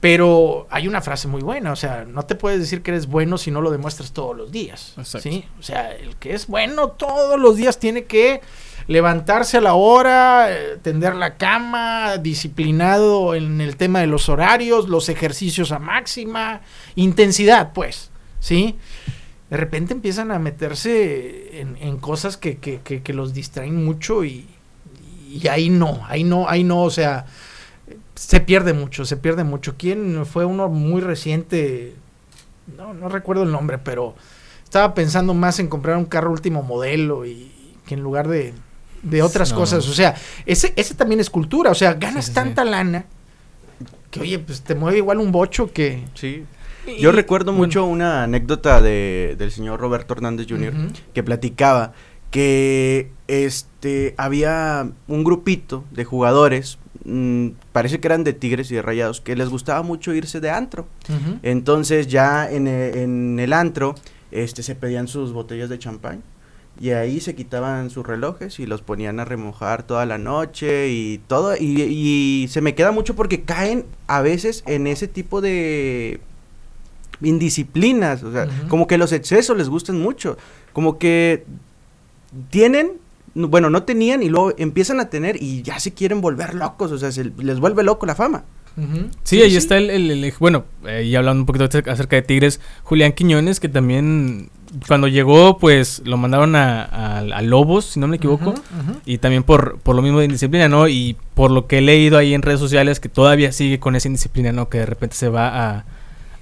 [0.00, 3.38] Pero hay una frase muy buena, o sea, no te puedes decir que eres bueno
[3.38, 5.20] si no lo demuestras todos los días, Exacto.
[5.30, 5.44] ¿sí?
[5.60, 8.40] O sea, el que es bueno todos los días tiene que
[8.86, 14.88] levantarse a la hora, eh, tender la cama, disciplinado en el tema de los horarios,
[14.88, 16.60] los ejercicios a máxima,
[16.96, 18.76] intensidad, pues, ¿sí?
[19.50, 24.46] De repente empiezan a meterse en, cosas que, que- que- que los distraen mucho y,
[25.28, 27.26] y ahí no, ahí no, ahí no, o sea,
[28.14, 29.74] se pierde mucho, se pierde mucho.
[29.76, 31.94] ¿Quién fue uno muy reciente?
[32.76, 34.14] No, no recuerdo el nombre, pero
[34.64, 37.50] estaba pensando más en comprar un carro último modelo y
[37.86, 38.54] que en lugar de,
[39.02, 39.58] de otras No.
[39.58, 39.88] cosas.
[39.88, 40.14] O sea,
[40.46, 41.70] ese, ese también es cultura.
[41.70, 42.34] O sea, ganas Sí, sí, sí.
[42.34, 43.04] tanta lana
[44.10, 46.04] que, oye, pues te mueve igual un bocho que...
[46.14, 46.44] Sí.
[47.00, 50.72] Yo y- recuerdo bueno, mucho una anécdota de, del señor Roberto Hernández Jr.
[51.14, 51.92] Que platicaba
[52.30, 58.82] que este había un grupito de jugadores, mm, parece que eran de Tigres y de
[58.82, 60.86] Rayados, que les gustaba mucho irse de antro.
[61.42, 63.94] Entonces ya en, en el antro
[64.30, 66.22] este, se pedían sus botellas de champán
[66.80, 71.18] y ahí se quitaban sus relojes y los ponían a remojar toda la noche y
[71.28, 71.54] todo.
[71.56, 76.18] Y, y se me queda mucho porque caen a veces en ese tipo de
[77.20, 78.22] indisciplinas.
[78.22, 80.36] O sea, como que los excesos les gustan mucho.
[80.72, 81.44] Como que
[82.50, 82.92] tienen,
[83.34, 86.90] no- bueno, no tenían y luego empiezan a tener y ya se quieren volver locos.
[86.92, 88.44] O sea, se les vuelve loco la fama.
[89.22, 92.58] Sí, ahí está el, el- el- bueno, eh, y hablando un poquito acerca de Tigres,
[92.84, 94.48] Julián Quiñones, que también
[94.86, 98.54] cuando llegó, pues lo mandaron a, a- a Lobos, si no me equivoco,
[99.04, 100.88] y también por, por lo mismo de indisciplina, ¿no?
[100.88, 104.08] Y por lo que he leído ahí en redes sociales, que todavía sigue con esa
[104.08, 104.68] indisciplina, ¿no?
[104.68, 105.84] Que de repente se va a,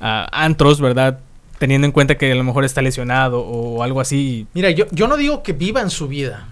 [0.00, 1.18] a antros, ¿verdad?
[1.58, 4.46] Teniendo en cuenta que a lo mejor está lesionado o algo así.
[4.54, 6.46] Mira, yo, yo no digo que vivan su vida,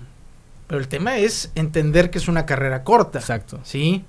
[0.66, 3.18] pero el tema es entender que es una carrera corta.
[3.20, 3.58] Exacto.
[3.62, 4.04] ¿sí?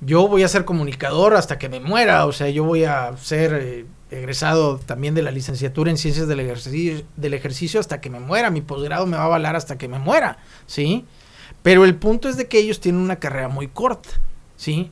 [0.00, 3.54] Yo voy a ser comunicador hasta que me muera, o sea, yo voy a ser
[3.54, 8.20] eh, egresado también de la licenciatura en ciencias del ejercicio, del ejercicio hasta que me
[8.20, 11.04] muera, mi posgrado me va a avalar hasta que me muera, ¿sí?
[11.62, 14.10] Pero el punto es de que ellos tienen una carrera muy corta,
[14.56, 14.90] ¿sí?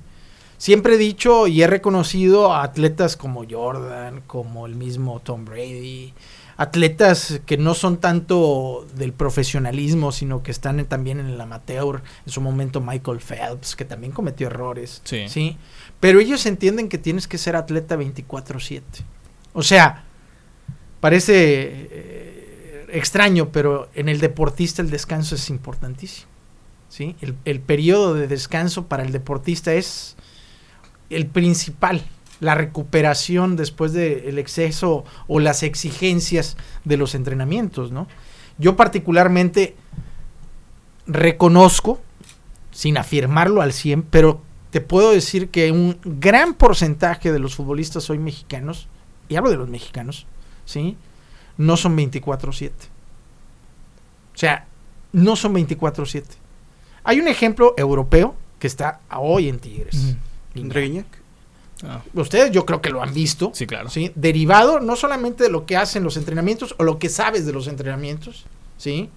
[0.57, 6.15] Siempre he dicho y he reconocido a atletas como Jordan, como el mismo Tom Brady,
[6.62, 12.03] atletas que no son tanto del profesionalismo, sino que están en- también en el amateur,
[12.27, 15.29] en su momento Michael Phelps, que también cometió errores, Sí.
[15.29, 15.57] ¿sí?
[16.01, 19.05] Pero ellos entienden que tienes que ser atleta 24/7.
[19.55, 20.05] O sea,
[21.01, 21.33] parece
[21.90, 26.29] eh, extraño, pero en el deportista el descanso es importantísimo,
[26.88, 27.16] ¿sí?
[27.20, 30.16] El, el periodo de descanso para el deportista es
[31.11, 32.03] el principal,
[32.43, 38.09] la recuperación después del exceso o las exigencias de los entrenamientos, ¿no?
[38.59, 39.77] Yo particularmente
[41.07, 42.01] reconozco,
[42.73, 48.11] sin afirmarlo al 100, pero te puedo decir que un gran porcentaje de los futbolistas
[48.11, 48.89] hoy mexicanos,
[49.29, 50.27] y hablo de los mexicanos,
[50.65, 50.97] ¿sí?
[51.57, 52.73] No son 24/7.
[54.35, 54.67] O sea,
[55.13, 56.25] no son 24-7.
[57.05, 60.17] Hay un ejemplo europeo que está hoy en Tigres.
[60.55, 61.22] Guiñac.
[61.85, 62.03] Ah.
[62.14, 63.51] Ustedes yo creo que lo han visto.
[63.55, 63.88] Sí, claro.
[63.88, 64.12] ¿sí?
[64.14, 67.66] Derivado no solamente de lo que hacen los entrenamientos o lo que sabes de los
[67.66, 69.11] entrenamientos, ¿sí?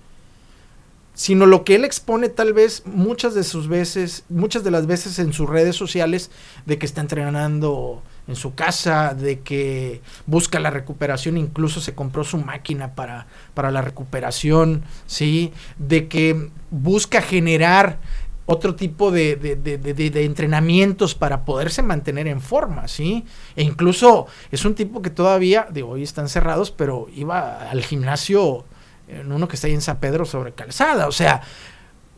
[1.14, 5.18] Sino lo que él expone tal vez muchas de sus veces, muchas de las veces
[5.20, 6.30] en sus redes sociales,
[6.66, 12.24] de que está entrenando en su casa, de que busca la recuperación, incluso se compró
[12.24, 15.54] su máquina para, para la recuperación, ¿sí?
[15.78, 18.00] De que busca generar
[18.46, 23.26] otro tipo de, de, de, de, entrenamientos para poderse mantener en forma, ¿sí?
[23.56, 28.66] E incluso es un tipo que todavía, digo, hoy están cerrados, pero iba al gimnasio
[29.08, 31.42] en uno que está ahí en San Pedro sobre calzada, o sea,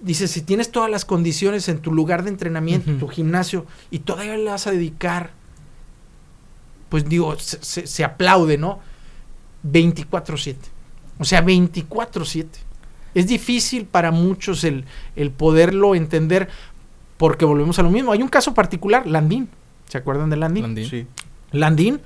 [0.02, 4.36] dice, si tienes todas las condiciones en tu lugar de entrenamiento, tu gimnasio, y todavía
[4.36, 5.32] le vas a dedicar,
[6.90, 8.80] pues digo, se, se, se aplaude, ¿no?
[9.64, 10.56] 24/7.
[11.20, 12.67] O sea, 24/7
[13.20, 16.50] es difícil para muchos el, el poderlo entender
[17.18, 18.12] porque volvemos a lo mismo.
[18.12, 19.50] Hay un caso particular, Landín.
[19.88, 20.64] ¿Se acuerdan de Landín?
[20.64, 20.90] Landín.
[20.90, 21.08] Sí.
[21.52, 22.02] Landín,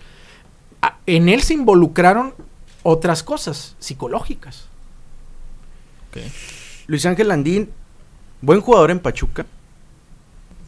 [0.81, 2.33] a- en él se involucraron
[2.83, 4.67] otras cosas psicológicas.
[6.87, 7.69] Luis Ángel Landín,
[8.41, 9.45] buen jugador en Pachuca.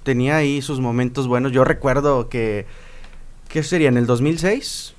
[0.03, 1.51] Tenía ahí sus momentos buenos.
[1.51, 2.65] Yo recuerdo que.
[3.49, 3.89] ¿Qué sería?
[3.89, 4.92] ¿En el 2006?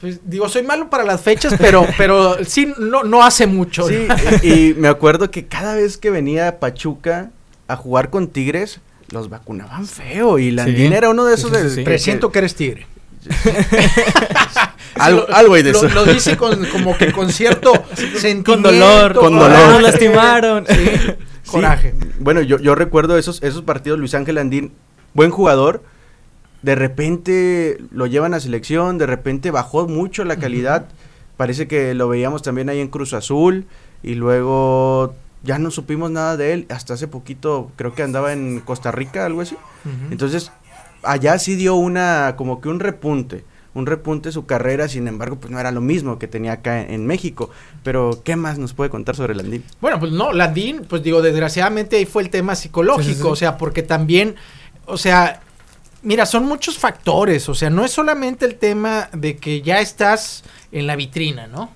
[0.00, 3.86] Pues, digo, soy malo para las fechas, pero, pero sí, no, no hace mucho.
[3.86, 4.06] Sí,
[4.42, 7.30] y, y me acuerdo que cada vez que venía a Pachuca
[7.68, 10.38] a jugar con Tigres, los vacunaban feo.
[10.38, 10.94] Y Landín Sí.
[10.94, 12.86] era uno de esos Sí, sí, del- Presiento que eres tigre.
[14.94, 15.88] Algo, lo, algo hay de lo- eso.
[15.88, 18.52] Lo dice con, como que con cierto sentimiento.
[18.52, 19.72] Con dolor, con coraje, dolor.
[19.74, 20.66] Nos lastimaron.
[20.68, 20.74] sí,
[21.42, 21.94] Sí, coraje.
[22.18, 24.72] Bueno, yo, yo recuerdo esos, esos partidos, Luis Ángel Andín,
[25.14, 25.82] buen jugador.
[26.62, 30.86] De repente lo llevan a selección, de repente bajó mucho la calidad.
[31.36, 33.66] Parece que lo veíamos también ahí en Cruz Azul.
[34.02, 36.66] Y luego ya no supimos nada de él.
[36.68, 39.56] Hasta hace poquito creo que andaba en Costa Rica, algo así.
[40.10, 40.52] Entonces,
[41.02, 45.50] allá sí dio una, como que un repunte, un repunte su carrera, sin embargo, pues
[45.50, 47.48] no era lo mismo que tenía acá en, en México.
[47.82, 49.64] Pero, ¿qué más nos puede contar sobre Landín?
[49.80, 53.26] Bueno, pues no, Landín, pues digo, desgraciadamente ahí fue el tema psicológico, Sí, sí, sí.
[53.28, 54.34] o sea, porque también,
[54.84, 55.40] o sea,
[56.02, 60.42] mira, son muchos factores, o sea, no es solamente el tema de que ya estás
[60.72, 61.70] en la vitrina, ¿no?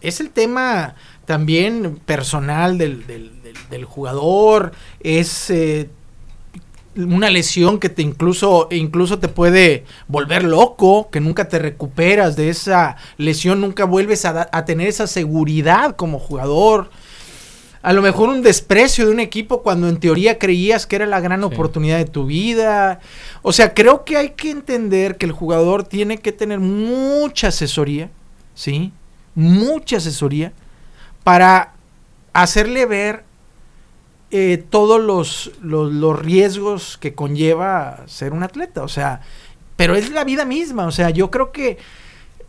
[0.00, 5.88] Es el tema también personal del, del- del- del jugador, es eh,
[6.96, 12.50] una lesión que te incluso, incluso te puede volver loco, que nunca te recuperas de
[12.50, 16.90] esa lesión, nunca vuelves a, a tener esa seguridad como jugador.
[17.82, 21.20] A lo mejor un desprecio de un equipo cuando en teoría creías que era la
[21.20, 21.46] gran Sí.
[21.46, 23.00] oportunidad de tu vida.
[23.42, 28.08] O sea, creo que hay que entender que el jugador tiene que tener mucha asesoría,
[28.54, 28.92] ¿sí?
[29.34, 30.52] Mucha asesoría
[31.24, 31.72] para
[32.32, 33.24] hacerle ver
[34.30, 38.82] eh, todos los, los, los riesgos que conlleva ser un atleta.
[38.82, 39.20] O sea,
[39.76, 40.86] pero es la vida misma.
[40.86, 41.78] O sea, yo creo que,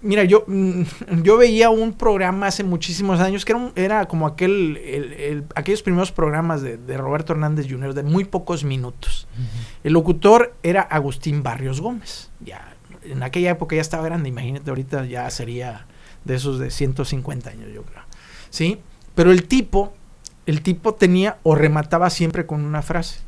[0.04, 0.82] mira, yo, mm,
[1.24, 5.44] yo veía un programa hace muchísimos años que era, un- era como aquel, el- el-
[5.56, 7.94] aquellos primeros programas de, de Roberto Hernández Jr.
[7.94, 9.28] de muy pocos minutos.
[9.84, 12.30] El locutor era Agustín Barrios Gómez.
[12.46, 15.88] Ya, en aquella época ya estaba grande, imagínate, ahorita ya sería
[16.26, 18.04] de esos de 150 años, yo creo.
[18.50, 18.80] ¿Sí?
[19.16, 19.94] Pero el tipo,
[20.46, 23.20] el tipo tenía o remataba siempre con una frase.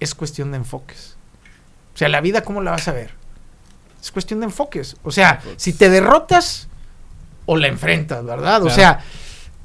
[0.00, 1.16] Es cuestión de enfoques.
[1.94, 3.17] O sea, la vida, ¿cómo la vas a ver?
[4.00, 4.96] Es cuestión de enfoques.
[5.02, 6.68] O sea, si te derrotas
[7.46, 8.62] o la enfrentas, ¿verdad?
[8.62, 9.00] O sea,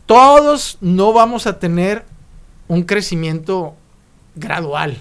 [0.06, 2.06] todos no vamos a tener
[2.68, 3.76] un crecimiento
[4.36, 4.98] gradual.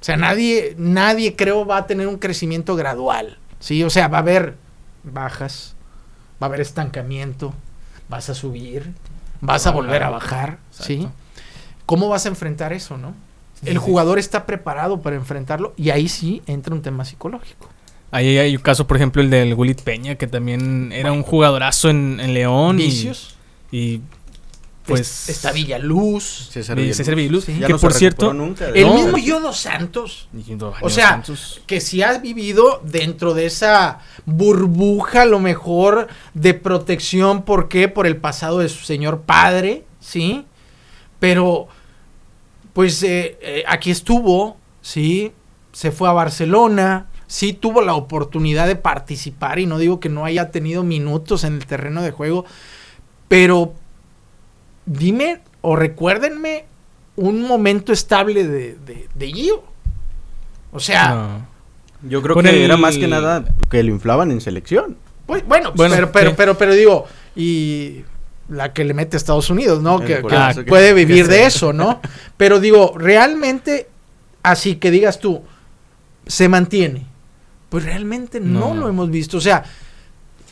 [0.00, 3.38] O sea, nadie, nadie creo va a tener un crecimiento gradual.
[3.60, 4.56] Sí, o sea, va a haber
[5.04, 5.76] bajas,
[6.42, 7.54] va a haber estancamiento,
[8.08, 8.92] vas a subir,
[9.40, 11.08] vas a volver a bajar, ¿sí?
[11.86, 13.14] ¿Cómo vas a enfrentar eso, no?
[13.64, 17.68] El jugador está preparado para enfrentarlo y ahí sí entra un tema psicológico.
[18.12, 21.90] Ahí hay un caso, por ejemplo, el del Gulit Peña, que también era un jugadorazo
[21.90, 22.78] en, en León.
[22.78, 23.34] y- Vicios,
[23.72, 23.98] Y,
[24.84, 25.28] pues pues.
[25.30, 26.96] está Villaluz, César Vi- Villaluz.
[26.98, 27.56] César Villaluz, Sí.
[27.58, 28.34] Ya que no por cierto.
[28.34, 28.68] nunca.
[28.68, 28.94] el No.
[28.94, 30.28] mismo Yodo Santos,
[30.82, 31.62] O sea, Santos.
[31.66, 37.88] que si has vivido dentro de esa burbuja, a lo mejor, de protección, ¿por qué?
[37.88, 40.44] Por el pasado de su señor padre, ¿sí?
[41.18, 41.68] Pero,
[42.72, 45.32] pues, eh, eh, aquí estuvo, ¿sí?
[45.72, 50.26] Se fue a Barcelona, sí tuvo la oportunidad de participar, y no digo que no
[50.26, 52.44] haya tenido minutos en el terreno de juego,
[53.26, 53.72] pero
[54.84, 56.66] dime o recuérdenme
[57.16, 59.64] un momento estable de, de, de Gio.
[60.72, 61.52] O sea, No.
[62.10, 64.98] Yo creo que el- era más que nada que lo inflaban en selección.
[65.24, 68.02] Pues, bueno, Bueno, pero, pero, pero, pero digo, y
[68.50, 70.00] la que le mete a Estados Unidos, ¿no?
[70.00, 70.16] Que,
[70.68, 72.02] puede vivir que de eso, ¿no?
[72.36, 73.88] Pero digo, realmente,
[74.42, 75.42] así que digas tú,
[76.26, 77.06] se mantiene.
[77.72, 78.82] Pues realmente no, No.
[78.82, 79.38] lo hemos visto.
[79.38, 79.64] O sea,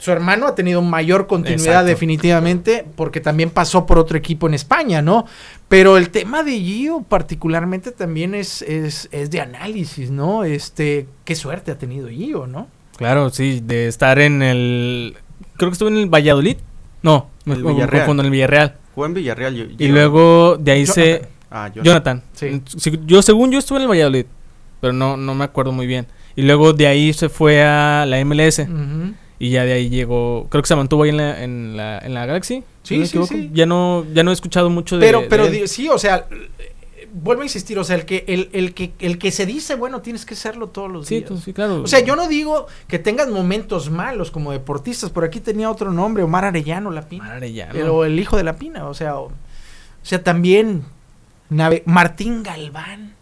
[0.00, 1.88] su hermano ha tenido mayor continuidad Exacto.
[1.88, 5.26] definitivamente porque también pasó por otro equipo en España, ¿no?
[5.68, 10.44] Pero el tema de Gio particularmente también es, es, es de análisis, ¿no?
[10.44, 12.66] Este, qué suerte ha tenido Gio, ¿no?
[12.96, 15.16] Claro, sí, de estar en el...
[15.59, 16.56] Creo que estuvo en el Valladolid.
[17.02, 18.02] No, me El me Villarreal.
[18.02, 18.76] confundo, en el Villarreal.
[18.94, 19.54] Jugó en Villarreal.
[19.54, 21.02] yo- Y luego de ahí se...
[21.04, 21.28] Jonathan.
[21.50, 22.22] Ah, Jonathan.
[22.33, 22.62] Sí,
[23.06, 24.24] Yo, según yo, estuve en el Valladolid,
[24.80, 26.06] pero no, no me acuerdo muy bien.
[26.36, 28.62] Y luego de ahí se fue a la MLS.
[29.38, 30.46] Y ya de ahí llegó...
[30.50, 32.62] Creo que se mantuvo ahí en la, en la, en la Galaxy.
[32.82, 33.50] Sí, no sí, sí.
[33.54, 35.06] Ya no, ya no he escuchado mucho de...
[35.06, 35.66] Pero, de pero él.
[35.66, 36.26] sí, o sea,
[37.14, 40.02] vuelvo a insistir, o sea, el que, el, el que, el que se dice, bueno,
[40.02, 41.28] tienes que serlo todos los Sí, días.
[41.28, 41.82] tú- sí, claro.
[41.82, 45.90] O sea, yo no digo que tengas momentos malos como deportistas, por aquí tenía otro
[45.90, 47.24] nombre, Omar Arellano Lapina.
[47.24, 47.72] Omar Arellano.
[47.72, 49.32] Pero el hijo de la Pina, o sea, o, o
[50.02, 50.82] sea, también
[51.48, 53.14] nave- Martín Galván.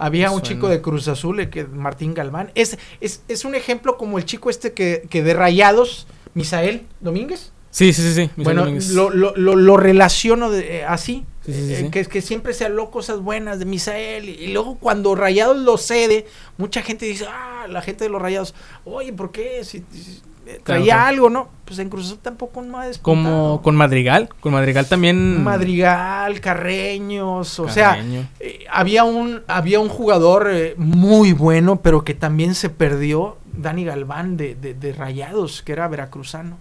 [0.00, 2.50] Había un chico de Cruz Azul, eh, que Martín Galván.
[2.54, 7.52] Es, es, es un ejemplo como el chico este que, que de Rayados, Misael Domínguez.
[7.70, 8.20] Sí, sí, sí, sí.
[8.36, 8.90] Misael Bueno, Domínguez.
[8.90, 11.24] lo, lo, lo, lo relaciono de- eh, así.
[11.46, 11.88] Sí, sí, sí, eh.
[11.92, 14.28] Que, que siempre se habló cosas buenas de Misael.
[14.28, 16.26] Y, y luego cuando Rayados lo cede,
[16.58, 19.62] mucha gente dice, ah, la gente de los Rayados, oye, ¿por qué?
[19.64, 20.20] Si, si-
[20.56, 21.08] eh, Claro, traía claro.
[21.08, 21.48] algo, ¿no?
[21.64, 22.86] Pues en Cruz Azul tampoco no ha.
[23.02, 24.28] Como con Madrigal.
[24.40, 25.42] Con Madrigal también...
[25.44, 28.28] Madrigal, Carreños, o sea, Carreño.
[28.40, 33.84] eh, había un había un jugador eh, muy bueno, pero que también se perdió, Dani
[33.84, 36.58] Galván de, de- de Rayados, que era veracruzano.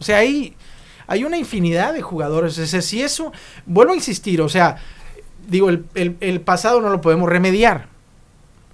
[0.00, 0.54] O sea, hay,
[1.06, 2.58] hay una infinidad de jugadores.
[2.58, 3.32] O sea, si eso,
[3.66, 4.76] vuelvo a insistir, o sea,
[5.48, 7.88] digo, el, el- el pasado no lo podemos remediar.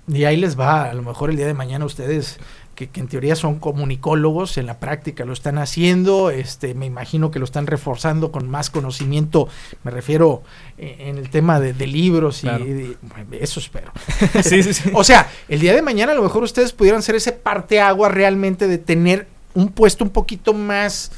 [0.06, 2.38] Y ahí les va, a lo mejor el día de mañana ustedes,
[2.74, 7.30] que, que en teoría son comunicólogos, en la práctica lo están haciendo, este, me imagino
[7.30, 9.48] que lo están reforzando con más conocimiento,
[9.84, 10.42] me refiero
[10.78, 12.64] eh, en el tema de, de libros y, Claro.
[12.66, 12.96] y-
[13.40, 13.92] eso espero.
[14.42, 14.90] sí, sí, sí.
[14.94, 18.66] O sea, el día de mañana a lo mejor ustedes pudieran ser ese parteagua realmente
[18.68, 21.12] de tener un puesto un poquito más,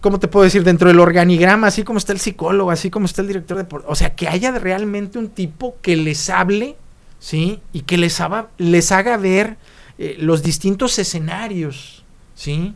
[0.00, 0.62] ¿cómo te puedo decir?
[0.62, 3.66] Dentro del organigrama, así como está el psicólogo, así como está el director de...
[3.86, 6.76] O sea, que haya realmente un tipo que les hable,
[7.18, 7.60] ¿sí?
[7.72, 9.56] Y que les haga, les haga ver
[9.98, 12.04] eh, los distintos escenarios,
[12.34, 12.74] ¿sí?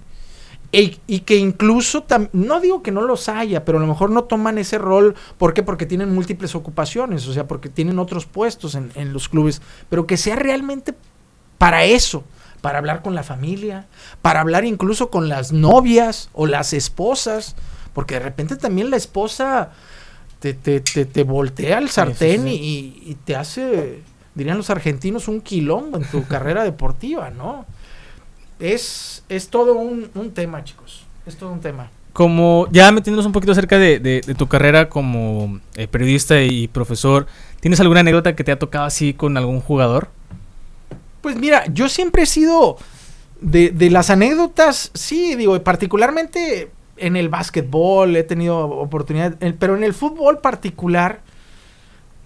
[0.73, 4.11] E- y que incluso, tam- no digo que no los haya, pero a lo mejor
[4.11, 5.17] no toman ese rol.
[5.37, 5.63] ¿Por qué?
[5.65, 10.07] Porque tienen múltiples ocupaciones, o sea, porque tienen otros puestos en, en los clubes, pero
[10.07, 10.95] que sea realmente
[11.59, 12.23] para eso,
[12.61, 13.87] para hablar con la familia,
[14.23, 17.57] para hablar incluso con las novias o las esposas,
[17.93, 19.73] porque de repente también la esposa
[20.39, 22.49] te, te, te, te voltea el sartén sí.
[23.05, 24.03] Y, y te hace,
[24.41, 27.65] dirían los argentinos, un quilombo en tu carrera deportiva, ¿no?
[28.59, 31.05] Es, es todo un, un tema, chicos.
[31.27, 31.91] Es todo un tema.
[32.13, 36.67] Como ya metiéndonos un poquito acerca de, de- de tu carrera como eh, periodista y
[36.69, 37.27] profesor,
[37.61, 40.09] ¿tienes alguna anécdota que te ha tocado así con algún jugador?
[41.21, 42.77] Pues mira, yo siempre he sido
[43.41, 49.85] de, de las anécdotas, sí, digo, particularmente en el básquetbol he tenido oportunidad, pero en
[49.85, 51.21] el fútbol particular,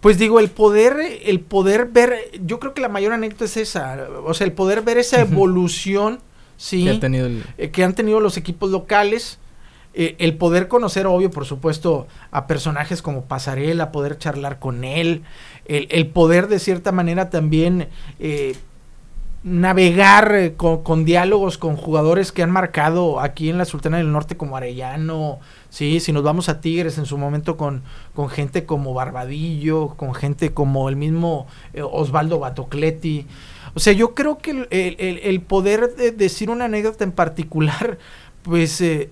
[0.04, 2.14] pues digo, el poder, el poder ver,
[2.44, 6.20] yo creo que la mayor anécdota es esa, o sea, el poder ver esa evolución,
[6.58, 9.38] sí, Que ha tenido el- eh, que han tenido los equipos locales.
[9.96, 15.22] eh, el poder conocer, obvio, por supuesto, a personajes como Pasarela, poder charlar con él,
[15.66, 17.88] el, el poder de cierta manera también
[18.18, 18.56] eh,
[19.44, 24.36] navegar eh, con, diálogos con jugadores que han marcado aquí en la Sultana del Norte
[24.38, 27.82] como Arellano, sí, si nos vamos a Tigres en su momento con,
[28.14, 33.26] con gente como Barbadillo, con gente como el mismo eh, Osvaldo Batocletti.
[33.74, 37.12] O sea, yo creo que el, el- el- el poder de decir una anécdota en
[37.12, 37.98] particular,
[38.42, 39.10] pues eh,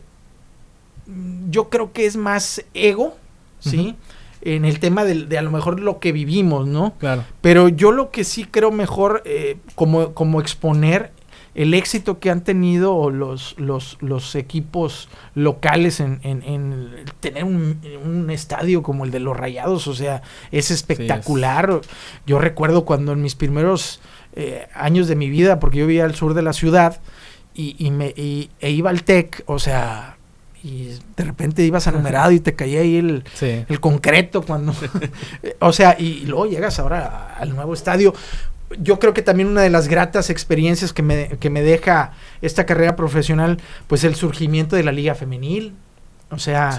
[1.50, 3.16] yo creo que es más ego,
[3.60, 3.96] ¿sí?
[4.44, 6.94] En el tema del- de, a lo mejor lo que vivimos, ¿no?
[6.98, 7.24] Claro.
[7.40, 11.12] Pero yo lo que sí creo mejor eh, como, como exponer
[11.54, 17.78] el éxito que han tenido los, los, los equipos locales en, en- en tener un,
[18.04, 21.80] un estadio como el de los Rayados, o sea, es espectacular.
[22.26, 24.00] Yo recuerdo cuando en mis primeros
[24.34, 27.00] eh, años de mi vida, porque yo vivía al sur de la ciudad
[27.54, 30.16] y, y me, y- e iba al TEC, o sea,
[30.64, 33.64] y de repente ibas a numerado y te caía ahí el, Sí.
[33.68, 34.74] el concreto cuando
[35.60, 38.14] o sea y, y luego llegas ahora al nuevo estadio
[38.78, 42.64] yo creo que también una de las gratas experiencias que me, que me deja esta
[42.64, 45.74] carrera profesional pues el surgimiento de la liga femenil
[46.32, 46.78] O sea,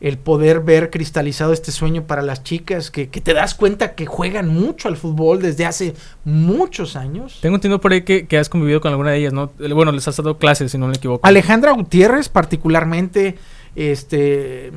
[0.00, 4.06] el poder ver cristalizado este sueño para las chicas, que, que, te das cuenta que
[4.06, 5.94] juegan mucho al fútbol desde hace
[6.24, 7.38] muchos años.
[7.42, 9.52] Tengo entendido por ahí que, que has convivido con alguna de ellas, ¿no?
[9.58, 11.26] Bueno, les has dado clases, si no me equivoco.
[11.26, 13.36] Alejandra Gutiérrez, particularmente,
[13.76, 14.72] este,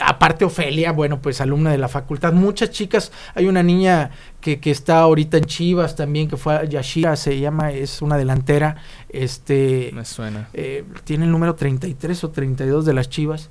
[0.00, 2.32] aparte Ofelia, bueno, pues alumna de la facultad.
[2.32, 4.10] Muchas chicas, hay una niña
[4.40, 8.16] que, que está ahorita en Chivas también, que fue a Yashira, se llama, es una
[8.16, 8.76] delantera.
[9.08, 10.48] Este, Me suena.
[10.52, 13.50] Eh, tiene el número 33 o 32 de las Chivas.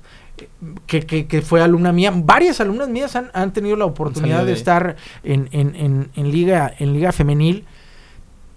[0.86, 4.52] Que, que, que fue alumna mía, varias alumnas mías han, han tenido la oportunidad de
[4.52, 7.64] estar en, en, en, en liga, en liga femenil.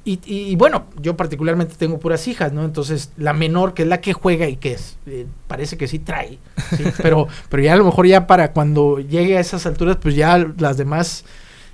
[0.04, 2.64] Y, y- y bueno, yo particularmente tengo puras hijas, ¿no?
[2.64, 6.00] Entonces, la menor, que es la que juega y que es, eh, parece que sí
[6.00, 6.38] trae,
[6.78, 6.84] ¿sí?
[7.02, 10.38] pero, pero ya a lo mejor ya para cuando llegue a esas alturas, pues ya
[10.58, 11.26] las demás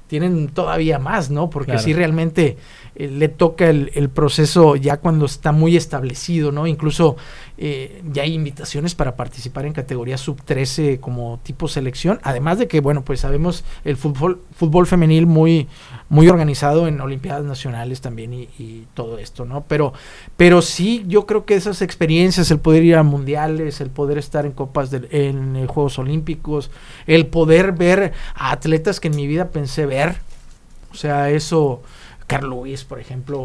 [0.07, 1.49] tienen todavía más, ¿no?
[1.49, 1.83] Porque Claro.
[1.83, 2.57] sí realmente
[2.95, 6.67] eh, le toca el, el proceso ya cuando está muy establecido, ¿no?
[6.67, 7.15] Incluso
[7.63, 12.67] eh, ya hay invitaciones para participar en categoría sub 13 como tipo selección, además de
[12.67, 15.67] que, bueno, pues sabemos el fútbol, fútbol femenil muy,
[16.09, 19.63] muy organizado en Olimpiadas Nacionales también y, y todo esto, ¿no?
[19.67, 19.93] Pero,
[20.37, 24.45] pero sí, yo creo que esas experiencias, el poder ir a mundiales, el poder estar
[24.47, 26.71] en copas, de, en eh, Juegos Olímpicos,
[27.05, 30.15] el poder ver a atletas que en mi vida pensé ver,
[30.91, 31.83] o sea, eso,
[32.31, 33.43] Carl Luis, por ejemplo,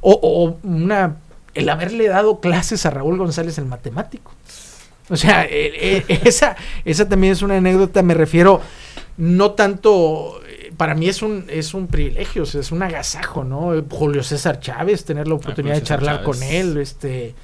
[0.00, 1.16] o, o una,
[1.54, 4.32] el haberle dado clases a Raúl González, el matemático.
[5.10, 8.60] O sea, eh, eh, esa, esa también es una anécdota, me refiero,
[9.16, 10.40] no tanto,
[10.76, 13.72] para mí es un, es un privilegio, o sea, es un agasajo, ¿no?
[13.90, 17.34] Julio César Chávez, tener la oportunidad de charlar con él, este...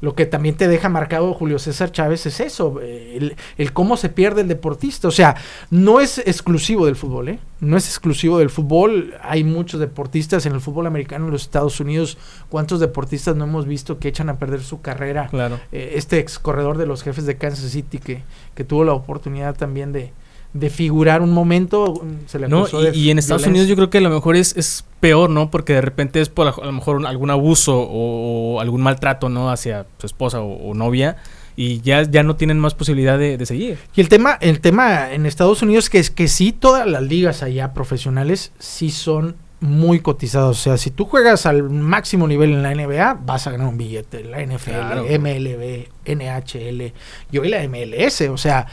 [0.00, 3.96] Lo que también te deja marcado Julio César Chávez es eso, eh, el, el cómo
[3.96, 5.08] se pierde el deportista.
[5.08, 5.36] O sea,
[5.70, 7.38] no es exclusivo del fútbol, ¿eh?
[7.60, 9.14] No es exclusivo del fútbol.
[9.22, 12.16] Hay muchos deportistas en el fútbol americano en los Estados Unidos.
[12.48, 15.28] ¿Cuántos deportistas no hemos visto que echan a perder su carrera?
[15.28, 15.60] Claro.
[15.70, 18.22] Eh, este ex corredor de los jefes de Kansas City que,
[18.54, 20.12] que tuvo la oportunidad también de,
[20.52, 23.50] de figurar un momento, se le No, y, y en Estados violencia.
[23.50, 25.50] Unidos yo creo que a lo mejor es, es peor, ¿no?
[25.50, 29.50] Porque de repente es por a lo mejor algún abuso o, o algún maltrato, ¿no?
[29.50, 31.16] Hacia su esposa o, o novia
[31.56, 33.78] y ya, ya no tienen más posibilidad de, de seguir.
[33.94, 37.42] Y el tema, el tema en Estados Unidos que es que sí todas las ligas
[37.42, 40.48] allá profesionales sí son muy cotizadas.
[40.50, 43.76] O sea, si tú juegas al máximo nivel en la NBA, vas a ganar un
[43.76, 44.24] billete.
[44.24, 45.04] La NFL, Claro.
[45.04, 46.92] MLB, NHL
[47.30, 48.22] y hoy la MLS.
[48.30, 48.66] O sea,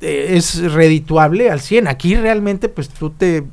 [0.00, 1.88] es redituable al 100.
[1.88, 3.44] Aquí realmente pues tú te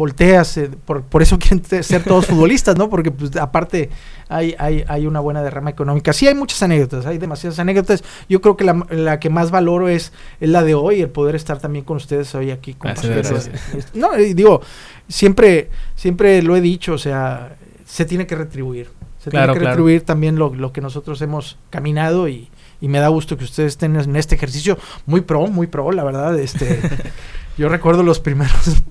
[0.00, 2.88] volteas, eh, por, por eso quieren ser todos futbolistas, ¿no?
[2.88, 3.90] Porque pues aparte
[4.28, 6.12] hay, hay, hay una buena derrama económica.
[6.12, 8.02] Sí hay muchas anécdotas, hay demasiadas anécdotas.
[8.28, 11.34] Yo creo que la, la que más valoro es, es la de hoy, el poder
[11.36, 12.74] estar también con ustedes hoy aquí.
[12.80, 13.74] Gracias, compartiendo gracias.
[13.74, 13.98] esto.
[13.98, 14.62] No, digo,
[15.06, 18.88] siempre, siempre lo he dicho, o sea, se tiene que retribuir.
[19.18, 19.70] Se Claro, tiene que claro.
[19.76, 22.48] retribuir también lo, lo que nosotros hemos caminado y,
[22.80, 26.04] y me da gusto que ustedes estén en este ejercicio muy pro, muy pro, la
[26.04, 26.38] verdad.
[26.38, 26.80] Este,
[27.58, 28.82] yo recuerdo los primeros,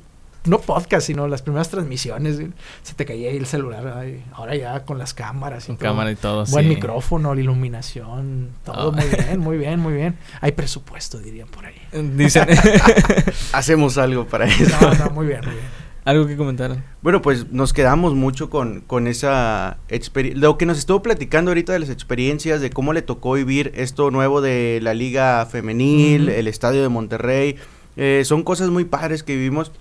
[0.46, 2.40] no podcast, sino las primeras transmisiones.
[2.84, 4.06] Se te caía ahí el celular.
[4.34, 5.90] ahora ya con las cámaras y Con todo.
[5.90, 6.46] cámara y todo.
[6.46, 6.70] Buen sí.
[6.76, 8.96] micrófono, la iluminación, todo Ah.
[8.96, 10.18] muy bien, muy bien, muy bien.
[10.42, 11.76] Hay presupuesto, dirían por ahí.
[12.16, 12.48] Dicen
[13.54, 14.76] Hacemos algo para eso.
[14.82, 15.89] No, no, muy bien, muy bien.
[16.06, 16.84] Algo que comentaron.
[17.02, 20.42] Bueno, pues nos quedamos mucho con, con esa experiencia.
[20.42, 24.10] Lo que nos estuvo platicando ahorita de las experiencias, de cómo le tocó vivir esto
[24.12, 26.32] nuevo de la Liga Femenil, Ujú.
[26.32, 27.56] el Estadio de Monterrey.
[27.98, 29.72] eh, son cosas muy padres que vivimos.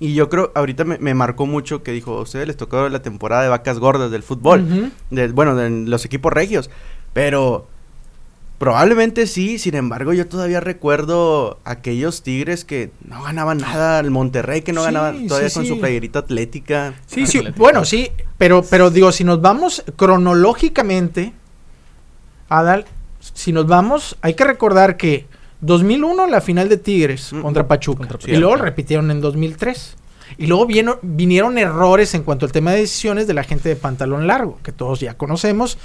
[0.00, 3.00] Y yo creo, ahorita me, me marcó mucho que dijo, a ustedes les tocó la
[3.02, 4.90] temporada de vacas gordas del fútbol.
[5.10, 6.68] De- bueno, de los equipos regios.
[7.12, 7.68] Pero
[8.58, 14.62] probablemente sí, sin embargo, yo todavía recuerdo aquellos tigres que no ganaban nada, el Monterrey
[14.62, 15.68] que no Sí, ganaba todavía sí, con sí.
[15.70, 16.94] su playerita atlética.
[17.06, 21.32] Sí, sí, bueno, sí, pero, pero digo, si nos vamos cronológicamente,
[22.48, 22.84] Adal,
[23.20, 25.26] si nos vamos, hay que recordar que
[25.60, 29.96] 2001 la final de Tigres Mm, contra Pachuca, contra y luego repitieron en 2003.
[30.38, 33.76] Y luego vino- vinieron errores en cuanto al tema de decisiones de la gente de
[33.76, 35.78] pantalón largo, que todos ya conocemos,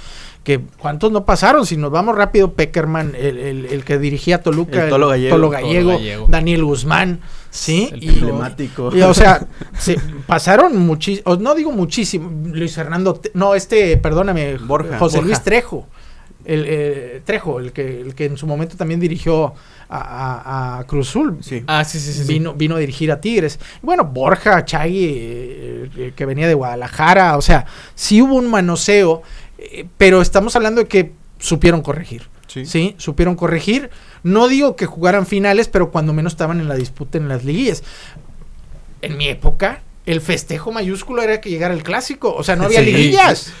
[0.44, 4.84] que cuántos no pasaron, si nos vamos rápido, Peckerman, el, el- el que dirigía Toluca,
[4.84, 5.36] El Tolo Gallego.
[5.36, 6.26] Tolo Gallego, Tolo Gallego.
[6.28, 7.20] Daniel Guzmán,
[7.50, 7.90] ¿sí?
[7.92, 8.90] El Y- Emblemático.
[8.96, 9.46] y, o sea,
[9.78, 14.98] se pasaron muchísimo, no digo muchísimo, Luis Fernando, no, este, perdóname, Borja.
[14.98, 15.28] José Borja.
[15.28, 15.86] Luis Trejo,
[16.52, 19.54] el eh, Trejo, el que, el que en su momento también dirigió
[19.88, 21.38] a, a- a Cruz Azul.
[21.40, 21.62] Sí.
[21.66, 22.24] Ah, sí, sí, sí.
[22.24, 22.32] sí.
[22.32, 23.58] Vino, vino a dirigir a Tigres.
[23.82, 29.22] Bueno, Borja, Chagui, eh, eh, que venía de Guadalajara, o sea, sí hubo un manoseo,
[29.58, 32.22] eh, pero estamos hablando de que supieron corregir.
[32.46, 32.66] Sí.
[32.66, 33.90] Sí, supieron corregir.
[34.24, 37.84] No digo que jugaran finales, pero cuando menos estaban en la disputa en las liguillas.
[39.02, 42.34] En mi época, el festejo mayúsculo era que llegara el clásico.
[42.34, 42.86] O sea, no había Sí.
[42.86, 43.52] liguillas.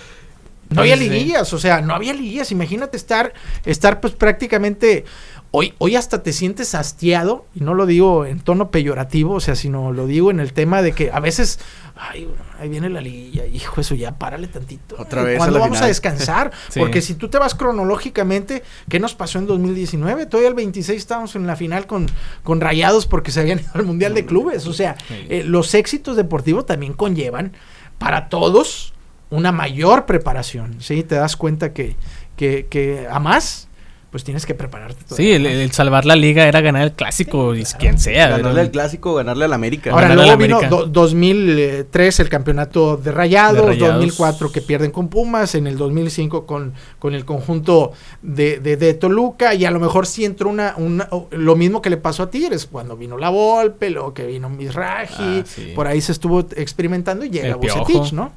[0.70, 2.52] No había liguillas, o sea, no había liguillas.
[2.52, 3.32] Imagínate estar,
[3.64, 5.04] estar pues prácticamente
[5.52, 9.56] Hoy, hoy hasta te sientes hastiado, y no lo digo en tono peyorativo, o sea,
[9.56, 11.58] sino lo digo en el tema de que a veces,
[11.96, 12.28] ay,
[12.60, 14.94] ahí viene la liguilla, hijo, eso ya, párale tantito.
[14.96, 15.38] Otra vez.
[15.38, 16.52] ¿Cuándo vamos a descansar?
[16.76, 20.26] Porque si tú te vas cronológicamente, ¿qué nos pasó en 2019?
[20.26, 22.06] Todavía el 26 estábamos en la final con,
[22.44, 24.68] con Rayados porque se habían ido al Mundial de Clubes.
[24.68, 24.96] O sea,
[25.28, 27.54] eh, los éxitos deportivos también conllevan
[27.98, 28.94] para todos
[29.30, 31.02] una mayor preparación, ¿sí?
[31.02, 31.96] Te das cuenta que,
[32.36, 33.68] que, que a más
[34.10, 35.04] pues tienes que prepararte.
[35.14, 38.28] Sí, el, salvar la liga era ganar el clásico, y quien sea.
[38.30, 39.92] Ganarle el clásico, ganarle al América.
[39.92, 45.76] Ahora luego vino 2003 el campeonato de Rayados, 2004 que pierden con Pumas, en el
[45.78, 50.74] 2005 con, con el conjunto de, de, Toluca, y a lo mejor sí entró una,
[50.76, 54.50] una, lo mismo que le pasó a Tigres, cuando vino la Volpe, luego que vino
[54.50, 58.32] Misraji, ah, por ahí se estuvo experimentando y llega Bucetich, ¿no?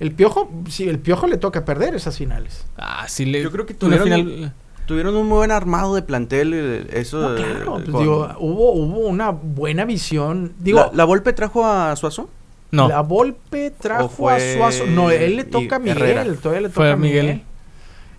[0.00, 2.66] El Piojo, sí, el Piojo le toca perder esas finales.
[2.76, 4.04] Ah, sí, le, yo creo que tuvieron...
[4.04, 4.52] Final
[4.88, 6.52] tuvieron un muy buen armado de plantel.
[6.54, 10.54] Eh, eso, claro, pues digo, hubo, hubo una buena visión.
[10.58, 12.28] Digo, ¿La, Volpe trajo a Suazo?
[12.72, 12.88] No.
[12.88, 14.86] La Volpe trajo a Suazo.
[14.86, 16.38] No, él le toca a Miguel.
[16.38, 17.42] Todavía le toca a Miguel.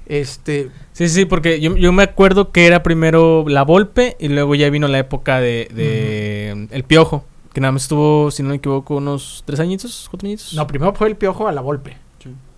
[0.05, 0.69] Este.
[0.93, 4.69] Sí, sí, porque yo, yo, me acuerdo que era primero la Volpe y luego ya
[4.69, 7.25] vino la época de, de El Piojo.
[7.53, 10.53] Que nada más estuvo, si no me equivoco, unos tres añitos, cuatro añitos.
[10.53, 11.97] No, primero fue el Piojo a la Volpe.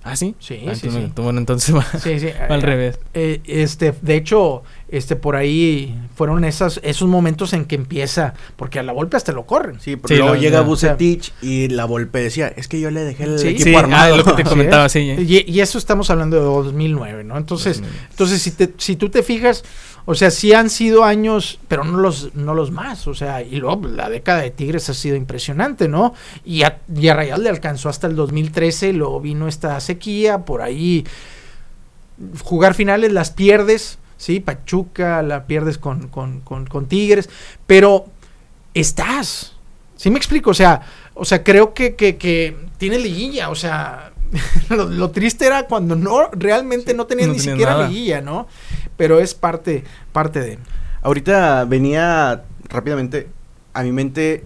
[0.04, 0.34] ¿Ah, sí?
[0.40, 1.12] Sí, ah, sí, sí.
[1.16, 2.30] Bueno, entonces va, sí, sí.
[2.50, 3.00] al eh, revés.
[3.14, 8.80] Eh, este, de hecho, este, por ahí fueron esas, esos momentos en que empieza, porque
[8.80, 9.80] a la Volpe hasta lo corren.
[9.80, 13.48] Sí, porque luego llega Bucetich y la Volpe decía, es que yo le dejé el
[13.48, 14.16] equipo armado.
[14.16, 15.02] Ah, lo que te comentaba, sí.
[15.02, 17.38] Y, y, eso estamos hablando de 2009, ¿no?
[17.38, 19.64] Entonces, entonces si, te, si tú te fijas,
[20.06, 23.08] o sea, sí han sido años, pero no los, no los más.
[23.08, 26.14] O sea, y luego la década de Tigres ha sido impresionante, ¿no?
[26.44, 31.06] Y a, y Rayal le alcanzó hasta el 2013, luego vino esta sequía, por ahí
[32.44, 34.40] jugar finales las pierdes, ¿sí?
[34.40, 37.30] Pachuca la pierdes con, con, con, Tigres,
[37.68, 38.06] pero
[38.74, 39.54] estás.
[39.96, 40.52] ¿Sí me explico?
[40.52, 40.82] O sea,
[41.14, 44.11] o sea creo que, que, que tiene liguilla, o sea,
[44.70, 48.48] lo, triste era cuando no realmente no tenía ni siquiera liguilla, ¿no?
[48.98, 50.60] Pero es parte, parte de.
[51.02, 53.28] Ahorita venía rápidamente
[53.74, 54.46] a mi mente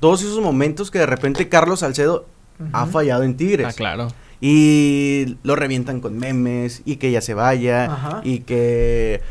[0.00, 2.26] todos esos momentos que de repente Carlos Salcedo
[2.72, 3.66] ha fallado en Tigres.
[3.68, 4.08] Ah, claro.
[4.40, 9.22] Y lo revientan con memes y que ya se vaya y que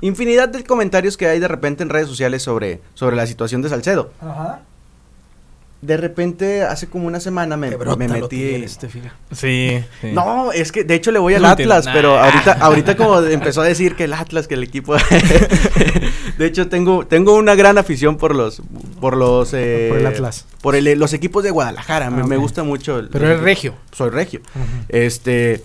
[0.00, 3.68] infinidad de comentarios que hay de repente en redes sociales sobre, sobre la situación de
[3.68, 4.12] Salcedo.
[4.20, 4.62] Ajá
[5.86, 8.42] de repente, hace como una semana me, me metí.
[8.42, 8.88] Este,
[9.30, 13.60] sí, No, es que de hecho le voy al Atlas, pero ahorita, ahorita como empezó
[13.60, 14.96] a decir que el Atlas, que el equipo.
[16.38, 18.62] de hecho, tengo, tengo una gran afición por los.
[19.00, 19.54] Por los.
[19.54, 20.46] Eh, por el Atlas.
[20.60, 22.10] Por el, los equipos de Guadalajara.
[22.10, 22.98] me, ah, gusta mucho.
[22.98, 23.74] El, pero es regio.
[23.92, 24.40] Soy regio.
[24.88, 25.62] Este.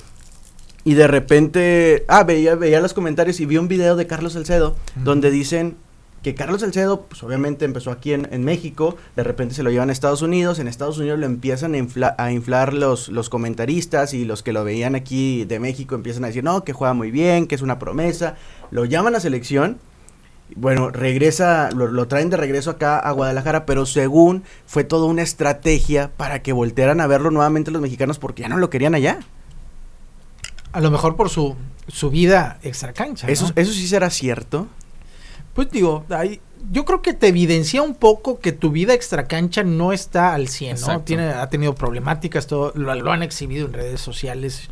[0.84, 2.06] Y de repente.
[2.08, 5.78] Ah, veía, veía los comentarios y vi un video de Carlos Salcedo donde dicen
[6.24, 9.92] que Carlos Salcedo, pues obviamente empezó aquí en, México, de repente se lo llevan a
[9.92, 14.44] Estados Unidos, en Estados Unidos lo empiezan a, a inflar los, los comentaristas y los
[14.44, 17.56] que lo veían aquí de México empiezan a decir, no, que juega muy bien, que
[17.56, 18.36] es una promesa,
[18.70, 19.80] lo llaman a selección,
[20.56, 26.12] bueno, regresa, lo, traen de regreso acá a Guadalajara, pero según fue toda una estrategia
[26.18, 29.20] para que voltearan a verlo nuevamente los mexicanos porque ya no lo querían allá.
[30.72, 31.56] A lo mejor por su,
[31.88, 33.28] su vida extra cancha.
[33.28, 34.68] ¿Eso, ¿Eso sí será cierto?
[35.54, 36.06] Pues digo,
[36.72, 40.82] yo creo que te evidencia un poco que tu vida extracancha no está al 100,
[40.82, 41.02] ¿no?
[41.02, 44.70] Tiene, ha tenido problemáticas, todo, lo, han exhibido en redes sociales.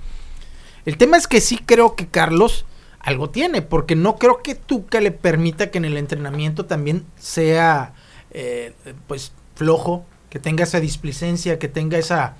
[0.86, 2.66] El tema es que sí creo que Carlos
[3.00, 7.94] algo tiene, porque no creo que Tuca le permita que en el entrenamiento también sea,
[8.32, 8.74] eh,
[9.08, 12.36] pues, flojo, que tenga esa displicencia, que tenga esa,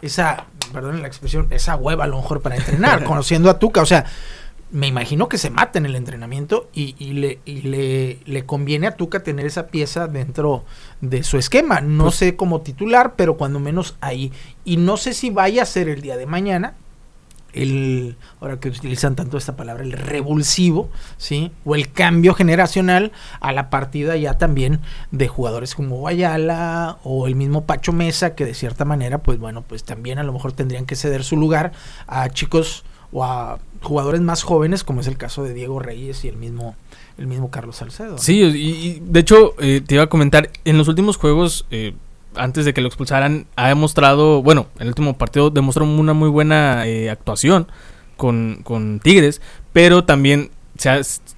[0.00, 3.86] esa, perdón la expresión, esa hueva a lo mejor para entrenar, conociendo a Tuca, o
[3.86, 4.06] sea,
[4.72, 7.40] me imagino que se mata en el entrenamiento y, le,
[8.24, 10.64] le, conviene a Tuca tener esa pieza dentro
[11.00, 11.80] de su esquema.
[11.80, 14.32] No pues sé cómo titular, pero cuando menos ahí.
[14.64, 16.74] Y no sé si vaya a ser el día de mañana
[17.52, 21.52] el, ahora que utilizan tanto esta palabra, el revulsivo, ¿sí?
[21.64, 27.34] O el cambio generacional a la partida ya también de jugadores como Guayala o el
[27.34, 30.86] mismo Pacho Mesa, que de cierta manera, pues bueno, pues también a lo mejor tendrían
[30.86, 31.72] que ceder su lugar
[32.06, 36.28] a chicos o a jugadores más jóvenes, como es el caso de Diego Reyes y
[36.28, 36.76] el mismo,
[37.18, 38.18] el mismo Carlos Salcedo.
[38.18, 41.94] Sí, y, de hecho eh, te iba a comentar, en los últimos juegos, eh,
[42.34, 46.28] antes de que lo expulsaran, ha demostrado, bueno, en el último partido demostró una muy
[46.28, 47.68] buena eh, actuación
[48.16, 49.40] con, con, Tigres,
[49.72, 50.50] pero también,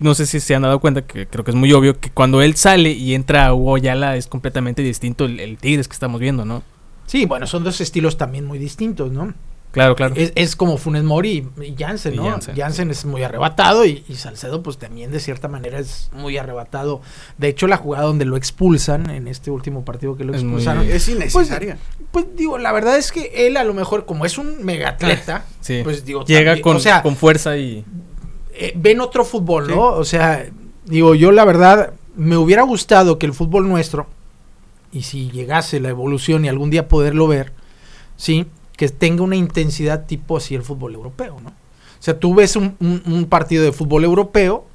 [0.00, 2.42] no sé si se han dado cuenta, que creo que es muy obvio, que cuando
[2.42, 6.44] él sale y entra Hugo Yala es completamente distinto el, el Tigres que estamos viendo,
[6.44, 6.62] ¿no?
[7.06, 9.34] Sí, bueno, son dos estilos también muy distintos, ¿no?
[9.72, 10.14] Claro, claro.
[10.16, 12.38] Es, como Funes Mori y Jansen, ¿no?
[12.54, 12.90] Jansen.
[12.90, 17.00] es muy arrebatado y, Salcedo pues también de cierta manera es muy arrebatado.
[17.38, 20.86] De hecho, la jugada donde lo expulsan en este último partido que lo expulsaron.
[20.86, 21.78] Es, innecesaria.
[22.10, 25.46] Pues, pues, digo, la verdad es que él a lo mejor como es un megatleta,
[25.82, 27.84] pues digo, llega con, con fuerza y...
[28.54, 29.86] Eh, ven otro fútbol, ¿no?
[29.86, 30.44] O sea,
[30.84, 34.06] digo, yo la verdad me hubiera gustado que el fútbol nuestro,
[34.92, 37.54] y si llegase la evolución y algún día poderlo ver,
[38.16, 38.46] sí,
[38.82, 41.50] que tenga una intensidad tipo así el fútbol europeo, ¿no?
[41.50, 44.66] O sea, tú ves un, partido de fútbol europeo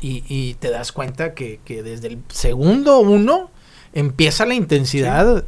[0.00, 3.50] y, te das cuenta que, desde el segundo uno
[3.92, 5.44] empieza la intensidad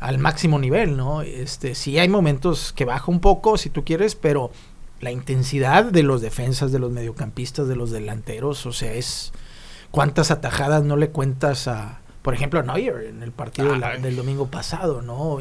[0.00, 1.22] al máximo nivel, ¿no?
[1.22, 4.50] Este, sí hay momentos que baja un poco, si tú quieres, pero
[5.00, 9.30] la intensidad de los defensas, de los mediocampistas, de los delanteros, o sea, es
[9.92, 14.48] cuántas atajadas no le cuentas a, por ejemplo, a Neuer en el partido del domingo
[14.48, 15.38] pasado, ¿no?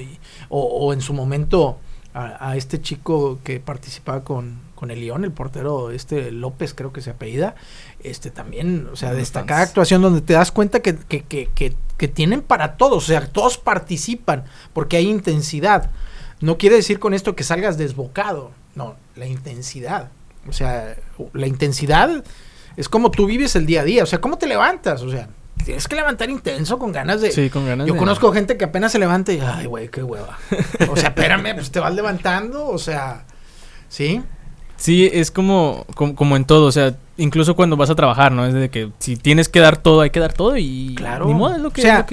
[0.50, 1.80] o, en su momento
[2.18, 7.01] a, este chico que participaba con, con el León, el portero este López creo que
[7.01, 7.55] se apellida,
[8.03, 11.49] este también, o sea, destacada actuación donde te das cuenta que, que, que,
[11.97, 15.91] que, tienen para todos, o sea, todos participan porque hay intensidad.
[16.39, 20.09] No quiere decir con esto que salgas desbocado, no, la intensidad.
[20.47, 20.95] O sea,
[21.34, 22.24] la intensidad
[22.78, 25.30] es como tú vives el día a día, o sea, cómo te levantas, o sea,
[25.64, 27.32] tienes que levantar intenso con ganas de.
[27.32, 30.38] Sí, con ganas Yo conozco gente que apenas se levanta y, ay, güey, qué hueva.
[30.89, 33.26] o sea, espérame, pues te vas levantando, o sea,
[33.89, 34.22] ¿sí?
[34.78, 38.45] Sí, es como, como, en todo, o sea, incluso cuando vas a trabajar, ¿no?
[38.45, 40.93] Es de que si tienes que dar todo, hay que dar todo y.
[40.95, 41.26] Claro.
[41.26, 41.82] Ni modo, es lo que.
[41.82, 42.05] O sea,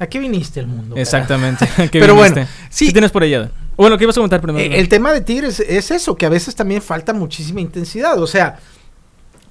[0.00, 0.96] ¿A qué viniste el mundo?
[0.96, 1.68] Exactamente.
[1.92, 2.86] Pero bueno, sí.
[2.86, 3.50] ¿Qué tienes por allá?
[3.76, 4.74] Bueno, ¿qué ibas a contar primero?
[4.74, 8.18] Eh, el tema de Tigres es eso, que a veces también falta muchísima intensidad.
[8.20, 8.58] O sea,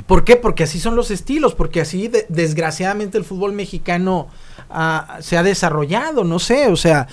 [0.09, 0.37] ¿Por qué?
[0.37, 4.27] Porque así son los estilos, porque así desgraciadamente el fútbol mexicano
[4.71, 7.07] ah, se ha desarrollado, no sé, o sea,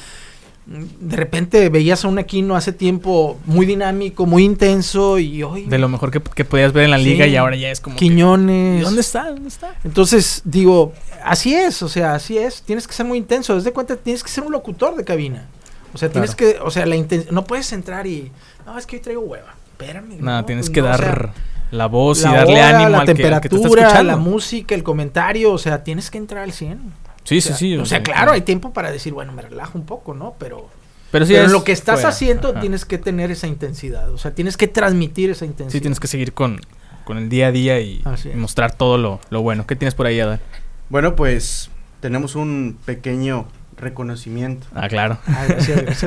[0.64, 5.66] de repente veías a un Aquino hace tiempo muy dinámico, muy intenso y hoy...
[5.66, 7.96] De lo mejor que, podías ver en la liga y ahora ya es como...
[7.96, 8.82] Quiñones.
[8.82, 9.28] ¿Dónde está?
[9.28, 9.74] ¿Dónde está?
[9.84, 13.96] Entonces, digo, así es, o sea, así es, tienes que ser muy intenso, desde cuenta
[13.96, 15.46] tienes que ser un locutor de cabina.
[15.92, 16.96] O sea, tienes que, o sea, la
[17.30, 18.32] no puedes entrar y,
[18.64, 20.16] no, es que hoy traigo hueva, espérame.
[20.18, 21.34] no, tienes que dar
[21.70, 26.18] la voz y darle ánimo la temperatura, la música, el comentario, o sea, tienes que
[26.18, 26.80] entrar al 100.
[27.24, 27.76] Sí, sí, sí.
[27.76, 30.34] O sea, claro, hay tiempo para decir, bueno, me relajo un poco, ¿no?
[30.38, 30.68] Pero
[31.10, 34.68] pero, si lo que estás haciendo tienes que tener esa intensidad, o sea, tienes que
[34.68, 35.72] transmitir esa intensidad.
[35.72, 36.60] Sí, tienes que seguir con,
[37.04, 38.02] con el día a día y,
[38.34, 39.66] mostrar todo lo, lo, bueno.
[39.66, 40.40] ¿Qué tienes por ahí, Adán?
[40.88, 43.46] Bueno, pues tenemos un pequeño
[43.76, 44.66] reconocimiento.
[44.74, 45.18] Ah, claro.
[45.26, 45.46] Ah,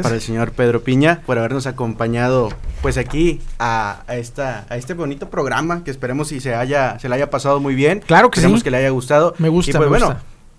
[0.01, 2.49] Para el señor Pedro Piña por habernos acompañado
[2.82, 7.15] pues aquí a, esta a este bonito programa que esperemos si se haya se le
[7.15, 8.01] haya pasado muy bien.
[8.05, 9.34] Claro que esperemos que le haya gustado.
[9.38, 10.17] Me gusta, y pues bueno,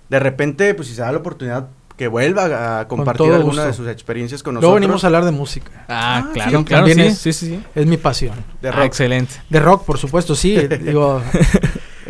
[0.09, 1.69] de repente pues si se da la oportunidad
[2.01, 4.71] que vuelva a compartir alguna de sus experiencias con nosotros.
[4.71, 5.85] Luego venimos a hablar de música.
[5.87, 8.37] Ah, ah claro, claro, sí, sí, sí, Es mi pasión.
[8.63, 8.85] De rock.
[8.87, 9.35] excelente.
[9.51, 10.57] De rock, por supuesto, sí.
[10.81, 11.21] digo,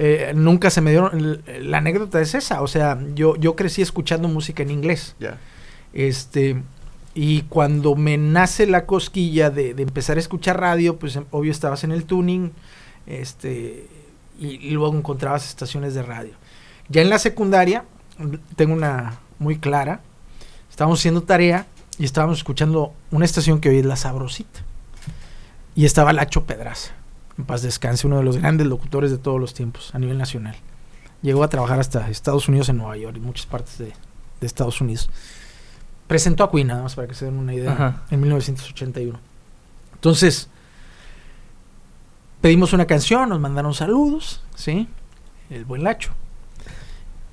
[0.02, 1.42] eh, nunca se me dieron.
[1.60, 2.62] La anécdota es esa.
[2.62, 5.14] O sea, yo, yo crecí escuchando música en inglés.
[5.92, 6.62] Este.
[7.12, 11.84] Y cuando me nace la cosquilla de, empezar a escuchar radio, pues em, obvio estabas
[11.84, 12.50] en el tuning.
[13.06, 13.86] Este.
[14.38, 16.32] Y, luego encontrabas estaciones de radio.
[16.88, 17.84] Ya en la secundaria,
[18.56, 20.00] tengo una muy clara.
[20.70, 21.66] Estábamos haciendo tarea
[21.98, 24.60] y estábamos escuchando una estación que hoy es La Sabrosita.
[25.74, 26.99] Y estaba Lacho Pedraza
[27.40, 30.56] en paz descanse, uno de los grandes locutores de todos los tiempos a nivel nacional.
[31.22, 33.92] Llegó a trabajar hasta Estados Unidos, en Nueva York y muchas partes de,
[34.40, 35.10] Estados Unidos.
[36.06, 39.18] Presentó a Queen, nada más para que se den una idea, en 1981.
[39.94, 40.48] Entonces,
[42.40, 44.88] pedimos una canción, nos mandaron saludos, ¿sí?
[45.50, 46.12] El buen Lacho.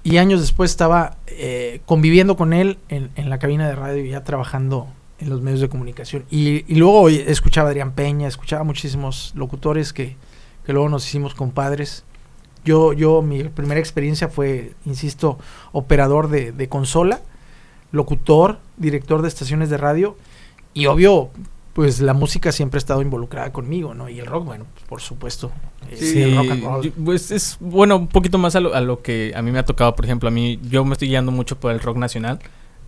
[0.04, 4.24] Y años después estaba eh, conviviendo con él en, en, la cabina de radio, ya
[4.24, 4.88] trabajando
[5.20, 6.26] en los medios de comunicación.
[6.30, 10.16] Y, y luego escuchaba a Adrián Peña, escuchaba muchísimos locutores que,
[10.66, 12.04] que luego nos hicimos compadres.
[12.64, 15.40] Yo, yo, mi primera experiencia fue, insisto,
[15.72, 17.22] operador de, de consola,
[17.92, 20.18] locutor, director de estaciones de radio
[20.74, 21.30] y obvio,
[21.74, 24.10] pues la música siempre ha estado involucrada conmigo, ¿no?
[24.10, 25.52] Y el rock, bueno, por supuesto.
[25.96, 26.92] Sí, el rock and roll.
[27.06, 29.66] Pues es, bueno, un poquito más a lo, a lo que a mí me ha
[29.66, 32.40] tocado, por ejemplo, a mí, yo me estoy guiando mucho por el rock nacional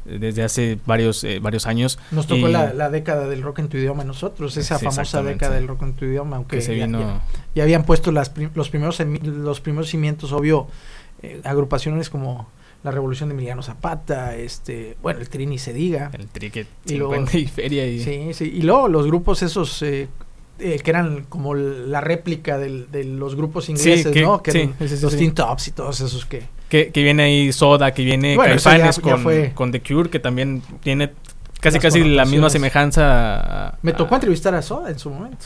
[0.05, 1.99] desde hace varios, eh, varios años.
[2.11, 5.83] Nos tocó la, década del rock en tu idioma nosotros, esa famosa década del rock
[5.83, 7.21] en tu idioma, aunque se ya, vino...
[7.55, 10.67] ya, habían puesto las los, primeros, los primeros cimientos, obvio,
[11.21, 12.49] eh, agrupaciones como
[12.83, 16.11] la Revolución de Emiliano Zapata, este, bueno, el Trini se diga.
[16.13, 17.99] El Tri que y, feria y...
[17.99, 19.81] Sí, sí, y luego los grupos esos...
[19.81, 20.07] Eh,
[20.59, 24.43] que eran como la réplica de los grupos ingleses, ¿no?
[24.43, 28.37] Que eran los Teen Tops y todos esos que, que, viene ahí Soda, que viene
[28.37, 31.11] Caifanes con, con, The Cure, que también tiene
[31.59, 33.67] casi Las casi la misma semejanza.
[33.69, 35.45] a- Me tocó entrevistar a Soda en su momento.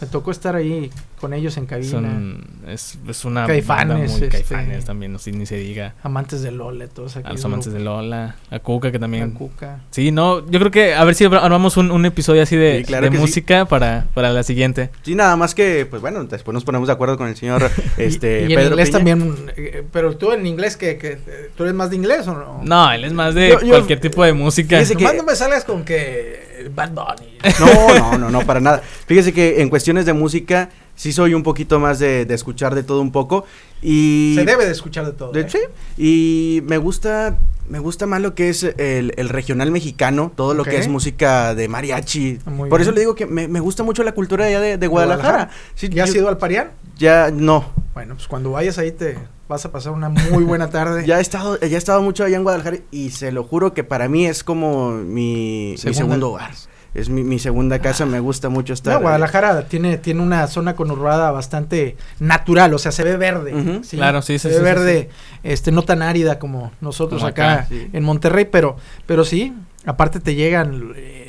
[0.00, 0.90] Me tocó estar ahí
[1.20, 1.90] con ellos en cabina.
[1.90, 5.94] Son, es, es una Caifanes, banda muy este- caifanes también, no sé, ni se diga.
[6.02, 7.80] Amantes de Lola, todos A aquellos los amantes de.
[7.80, 9.30] Lola, a Cuca que también.
[9.30, 9.80] Cuca.
[9.90, 12.84] Sí, no, yo creo que a ver si armamos un, un episodio así de, Sí,
[12.84, 13.20] claro de que sí.
[13.22, 14.90] música para, para la siguiente.
[15.02, 18.42] Sí, nada más que, pues bueno, después nos ponemos de acuerdo con el señor este,
[18.42, 18.98] y, y en Pedro inglés Piña.
[18.98, 19.52] también.
[19.56, 21.16] eh, Pero tú en inglés, que, que,
[21.56, 22.60] ¿tú eres más de inglés o no?
[22.62, 24.76] No, él es más de Yo- yo- cualquier tipo de música.
[24.76, 27.38] Nomás que- no me salgas con que Bad Bunny.
[27.60, 28.82] No, no, no, no, para nada.
[29.06, 32.82] Fíjese que en cuestiones de música sí soy un poquito más de, de escuchar de
[32.82, 33.44] todo un poco
[33.82, 35.32] y Se debe de escuchar de todo.
[35.32, 35.46] de- ¿eh?
[35.48, 35.58] sí,
[35.96, 37.36] y me gusta
[37.68, 41.52] me gusta más lo que es el, el regional mexicano, todo lo que es música
[41.54, 42.38] de mariachi.
[42.46, 42.82] Muy Por bien.
[42.82, 45.50] eso le digo que me, me gusta mucho la cultura de allá de, de Guadalajara.
[45.74, 46.70] Sí, ¿Ya has yo- ido al Parián?
[46.96, 47.64] Ya no.
[47.94, 49.18] Bueno, pues cuando vayas ahí te
[49.48, 51.02] vas a pasar una muy buena tarde.
[51.06, 53.84] Ya he estado ya he estado mucho allá en Guadalajara y se lo juro que
[53.84, 56.52] para mí es como mi, segundo hogar.
[56.94, 58.94] Es mi, mi segunda casa, me gusta mucho estar.
[58.94, 63.54] No, Guadalajara tiene, tiene una zona conurbada bastante natural, o sea, se ve verde.
[63.54, 63.82] Ujú.
[63.90, 65.10] Claro, sí, se sí, ve sí, verde,
[65.42, 67.90] este, no tan árida como nosotros Como acá, acá, sí.
[67.92, 69.52] en Monterrey, pero, pero sí,
[69.84, 71.25] aparte te llegan eh,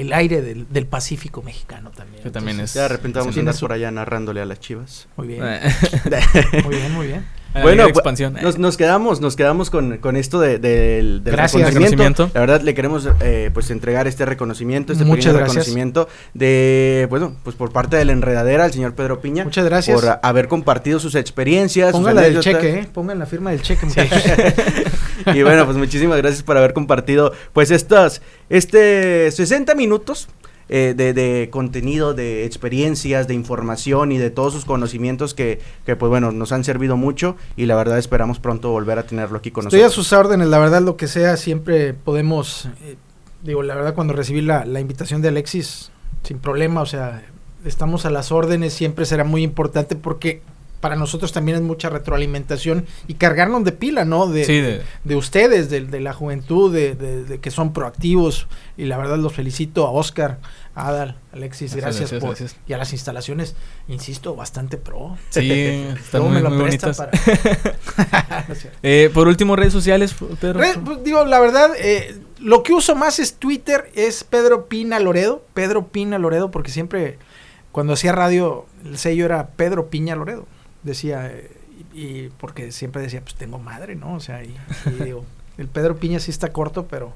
[0.00, 2.22] el, aire del, del Pacífico mexicano también.
[2.22, 4.60] Que también Entonces, Ya de repente vamos a andar su- por allá narrándole a las
[4.60, 5.08] chivas.
[5.16, 5.60] Muy bien, Eh,
[6.64, 7.24] muy bien, muy bien.
[7.62, 8.36] Bueno, de expansión.
[8.42, 11.62] Nos, nos quedamos, nos quedamos con, con esto de, del- del Gracias.
[11.66, 11.96] reconocimiento.
[11.96, 12.30] Reconocimiento.
[12.34, 15.54] La verdad, le queremos eh, pues entregar este reconocimiento, este Muchas pequeño gracias.
[15.64, 19.44] reconocimiento de, bueno, pues por parte de la enredadera, al señor Pedro Piña.
[19.44, 19.98] Muchas gracias.
[20.00, 21.90] Por haber compartido sus experiencias.
[21.92, 22.88] Pongan la del cheque, ¿eh?
[22.92, 24.22] Pongan la firma del cheque, muchachos.
[25.34, 30.28] y bueno, pues muchísimas gracias por haber compartido pues estas, este 60 minutos
[30.70, 35.96] eh, de, de contenido, de experiencias, de información y de todos sus conocimientos que, que
[35.96, 39.50] pues bueno, nos han servido mucho y la verdad esperamos pronto volver a tenerlo aquí
[39.50, 40.06] con Estoy a nosotros.
[40.06, 42.68] sus órdenes, la verdad, lo que sea, siempre podemos.
[42.84, 42.96] eh,
[43.42, 45.90] digo, la verdad, cuando recibí la, la invitación de Alexis,
[46.22, 47.22] sin problema, o sea,
[47.64, 50.42] estamos a las órdenes, siempre será muy importante porque
[50.80, 54.26] para nosotros también es mucha retroalimentación y cargarnos de pila, ¿no?
[54.28, 58.46] De, Sí, de- de ustedes, de, de la juventud, de, que son proactivos.
[58.76, 60.38] Y la verdad los felicito a Oscar,
[60.76, 62.30] a Adal, Alexis, Gracias, gracias, por.
[62.30, 62.56] gracias.
[62.68, 63.56] Y a las instalaciones,
[63.88, 65.16] insisto, bastante pro.
[65.30, 65.50] Sí,
[66.00, 66.96] están muy, me lo muy bonitas.
[66.96, 67.10] para-
[68.48, 68.54] No.
[68.82, 70.60] Eh, por último, redes sociales, Pedro.
[70.84, 75.44] Pues, digo, la verdad, eh, lo que uso más es Twitter, es Pedro Pina Loredo.
[75.54, 77.18] Pedro Pina Loredo, porque siempre,
[77.72, 80.46] cuando hacía radio, el sello era Pedro Piña Loredo.
[80.82, 81.32] Decía,
[81.94, 84.14] y, y porque siempre decía, pues tengo madre, ¿no?
[84.14, 84.54] O sea, y,
[84.86, 85.24] y digo,
[85.56, 87.12] el Pedro Piña sí está corto, pero.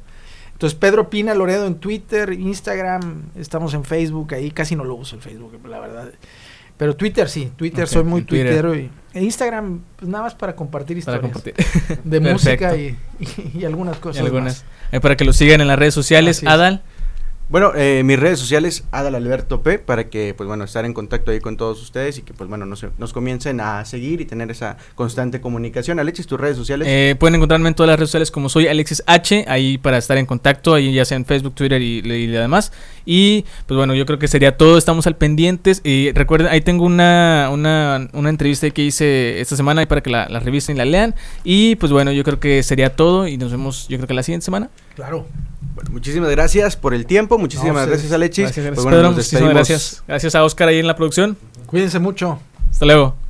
[0.53, 5.17] Entonces, Pedro Pina Loredo en Twitter, Instagram, estamos en Facebook, ahí casi no lo uso
[5.17, 6.13] el Facebook, la verdad.
[6.77, 11.03] Pero Twitter sí, Twitter soy muy tuitero y e Instagram, pues nada más para compartir
[11.05, 11.99] para historias compartir.
[12.05, 14.63] de música y, y- y algunas Y cosas algunas.
[14.63, 14.65] más.
[14.93, 16.43] Eh, para que lo sigan en las redes sociales.
[16.45, 16.83] Adal.
[17.53, 21.33] Bueno, eh, mis redes sociales, Adal Alberto P, para que, pues bueno, estar en contacto
[21.33, 24.51] ahí con todos ustedes y que, pues bueno, nos, nos comiencen a seguir y tener
[24.51, 25.99] esa constante comunicación.
[25.99, 26.89] Alexis, tus redes sociales.
[26.89, 30.17] Eh, pueden encontrarme en todas las redes sociales como soy Alexis H, ahí para estar
[30.17, 32.73] en contacto, ahí ya sea en Facebook, Twitter y, y demás.
[33.05, 35.83] Y pues bueno, yo creo que sería todo, estamos al pendientes.
[35.85, 40.09] Y recuerden, ahí tengo una, una, una entrevista que hice esta semana ahí para que
[40.09, 41.15] la, la revisen y la lean.
[41.45, 44.23] Y pues bueno, yo creo que sería todo y nos vemos yo creo que la
[44.23, 44.71] siguiente semana.
[44.95, 45.27] Claro.
[45.83, 47.91] Bueno, muchísimas gracias por el tiempo, muchísimas No, ustedes.
[47.91, 48.45] gracias Alexis.
[48.45, 50.03] Gracias, gracias Pues bueno, Pedro, nos muchísimas gracias.
[50.07, 51.37] Gracias a Oscar ahí en la producción.
[51.67, 52.39] Cuídense mucho.
[52.71, 53.22] Hasta luego.